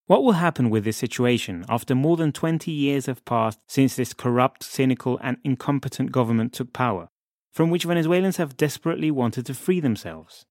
What 0.07 0.23
will 0.23 0.33
happen 0.33 0.69
with 0.69 0.85
this 0.85 0.99
situation 0.99 1.65
after 1.67 1.95
more 1.95 2.19
than 2.19 2.31
20 2.31 2.71
years 2.71 3.07
have 3.07 3.25
passed 3.25 3.59
since 3.67 3.97
this 3.97 4.13
corrupt, 4.13 4.63
cynical, 4.63 5.19
and 5.23 5.39
incompetent 5.45 6.13
government 6.13 6.53
took 6.53 6.75
power, 6.75 7.09
from 7.51 7.71
which 7.71 7.85
Venezuelans 7.85 8.37
have 8.37 8.59
desperately 8.59 9.11
wanted 9.11 9.47
to 9.47 9.55
free 9.55 9.81
themselves? 9.81 10.45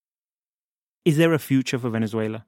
Is 1.05 1.17
there 1.17 1.33
a 1.33 1.39
future 1.39 1.77
for 1.77 1.89
Venezuela? 1.89 2.47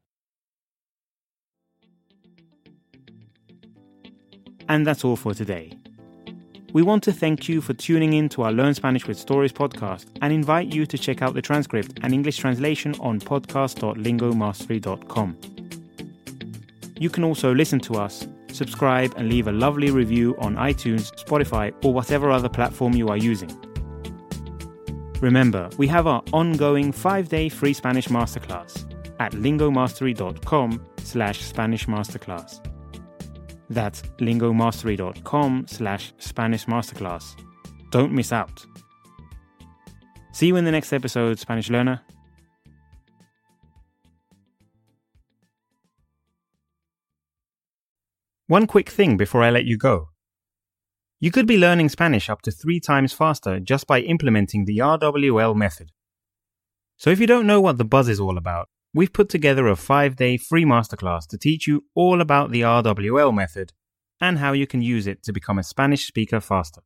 And 4.67 4.87
that's 4.87 5.05
all 5.05 5.15
for 5.15 5.35
today. 5.35 5.73
We 6.73 6.81
want 6.81 7.03
to 7.03 7.13
thank 7.13 7.47
you 7.47 7.61
for 7.61 7.75
tuning 7.75 8.13
in 8.13 8.29
to 8.29 8.41
our 8.41 8.51
Learn 8.51 8.73
Spanish 8.73 9.05
with 9.05 9.19
Stories 9.19 9.53
podcast 9.53 10.07
and 10.21 10.33
invite 10.33 10.73
you 10.73 10.87
to 10.87 10.97
check 10.97 11.21
out 11.21 11.35
the 11.35 11.41
transcript 11.41 11.99
and 12.01 12.11
English 12.13 12.37
translation 12.37 12.95
on 12.99 13.19
podcast.lingomastery.com. 13.19 15.64
You 16.99 17.09
can 17.09 17.23
also 17.23 17.53
listen 17.53 17.79
to 17.81 17.95
us, 17.95 18.27
subscribe, 18.51 19.13
and 19.17 19.29
leave 19.29 19.47
a 19.47 19.51
lovely 19.51 19.91
review 19.91 20.35
on 20.39 20.55
iTunes, 20.55 21.11
Spotify, 21.23 21.73
or 21.83 21.93
whatever 21.93 22.31
other 22.31 22.49
platform 22.49 22.93
you 22.93 23.09
are 23.09 23.17
using. 23.17 23.51
Remember, 25.21 25.69
we 25.77 25.87
have 25.87 26.07
our 26.07 26.23
ongoing 26.33 26.91
5-day 26.91 27.49
free 27.49 27.73
Spanish 27.73 28.07
masterclass 28.07 28.91
at 29.19 29.33
lingomastery.com 29.33 30.85
slash 30.99 31.41
Spanish 31.41 31.85
masterclass. 31.87 32.65
That's 33.69 34.01
lingomastery.com 34.19 35.65
slash 35.67 36.13
Spanish 36.19 36.65
masterclass. 36.65 37.35
Don't 37.91 38.11
miss 38.11 38.31
out. 38.31 38.65
See 40.33 40.47
you 40.47 40.57
in 40.57 40.65
the 40.65 40.71
next 40.71 40.93
episode, 40.93 41.39
Spanish 41.39 41.69
learner. 41.69 42.01
One 48.47 48.67
quick 48.67 48.89
thing 48.89 49.17
before 49.17 49.41
I 49.41 49.49
let 49.49 49.65
you 49.65 49.75
go. 49.75 50.09
You 51.19 51.31
could 51.31 51.47
be 51.47 51.57
learning 51.57 51.89
Spanish 51.89 52.29
up 52.29 52.43
to 52.43 52.51
three 52.51 52.79
times 52.79 53.11
faster 53.11 53.59
just 53.59 53.87
by 53.87 54.01
implementing 54.01 54.65
the 54.65 54.77
RWL 54.77 55.55
method. 55.55 55.91
So 56.95 57.09
if 57.09 57.19
you 57.19 57.25
don't 57.25 57.47
know 57.47 57.59
what 57.59 57.79
the 57.79 57.85
buzz 57.85 58.07
is 58.07 58.19
all 58.19 58.37
about, 58.37 58.69
we've 58.93 59.11
put 59.11 59.29
together 59.29 59.65
a 59.67 59.75
five 59.75 60.15
day 60.15 60.37
free 60.37 60.63
masterclass 60.63 61.25
to 61.29 61.39
teach 61.39 61.65
you 61.65 61.85
all 61.95 62.21
about 62.21 62.51
the 62.51 62.61
RWL 62.61 63.33
method 63.33 63.73
and 64.21 64.37
how 64.37 64.51
you 64.51 64.67
can 64.67 64.83
use 64.83 65.07
it 65.07 65.23
to 65.23 65.33
become 65.33 65.57
a 65.57 65.63
Spanish 65.63 66.05
speaker 66.05 66.39
faster. 66.39 66.81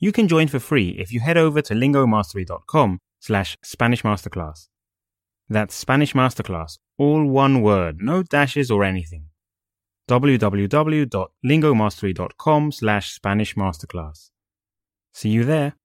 You 0.00 0.10
can 0.10 0.26
join 0.26 0.48
for 0.48 0.58
free 0.58 0.96
if 0.98 1.12
you 1.12 1.20
head 1.20 1.36
over 1.36 1.62
to 1.62 1.74
lingomastery.com 1.74 2.98
slash 3.20 3.56
Spanish 3.62 4.02
Masterclass. 4.02 4.66
That's 5.48 5.76
Spanish 5.76 6.12
Masterclass, 6.12 6.78
all 6.98 7.24
one 7.24 7.62
word, 7.62 7.98
no 8.00 8.24
dashes 8.24 8.68
or 8.68 8.82
anything 8.82 9.29
www.lingomastery.com 10.10 12.72
slash 12.72 13.12
Spanish 13.12 13.54
Masterclass. 13.54 14.30
See 15.12 15.30
you 15.30 15.44
there. 15.44 15.79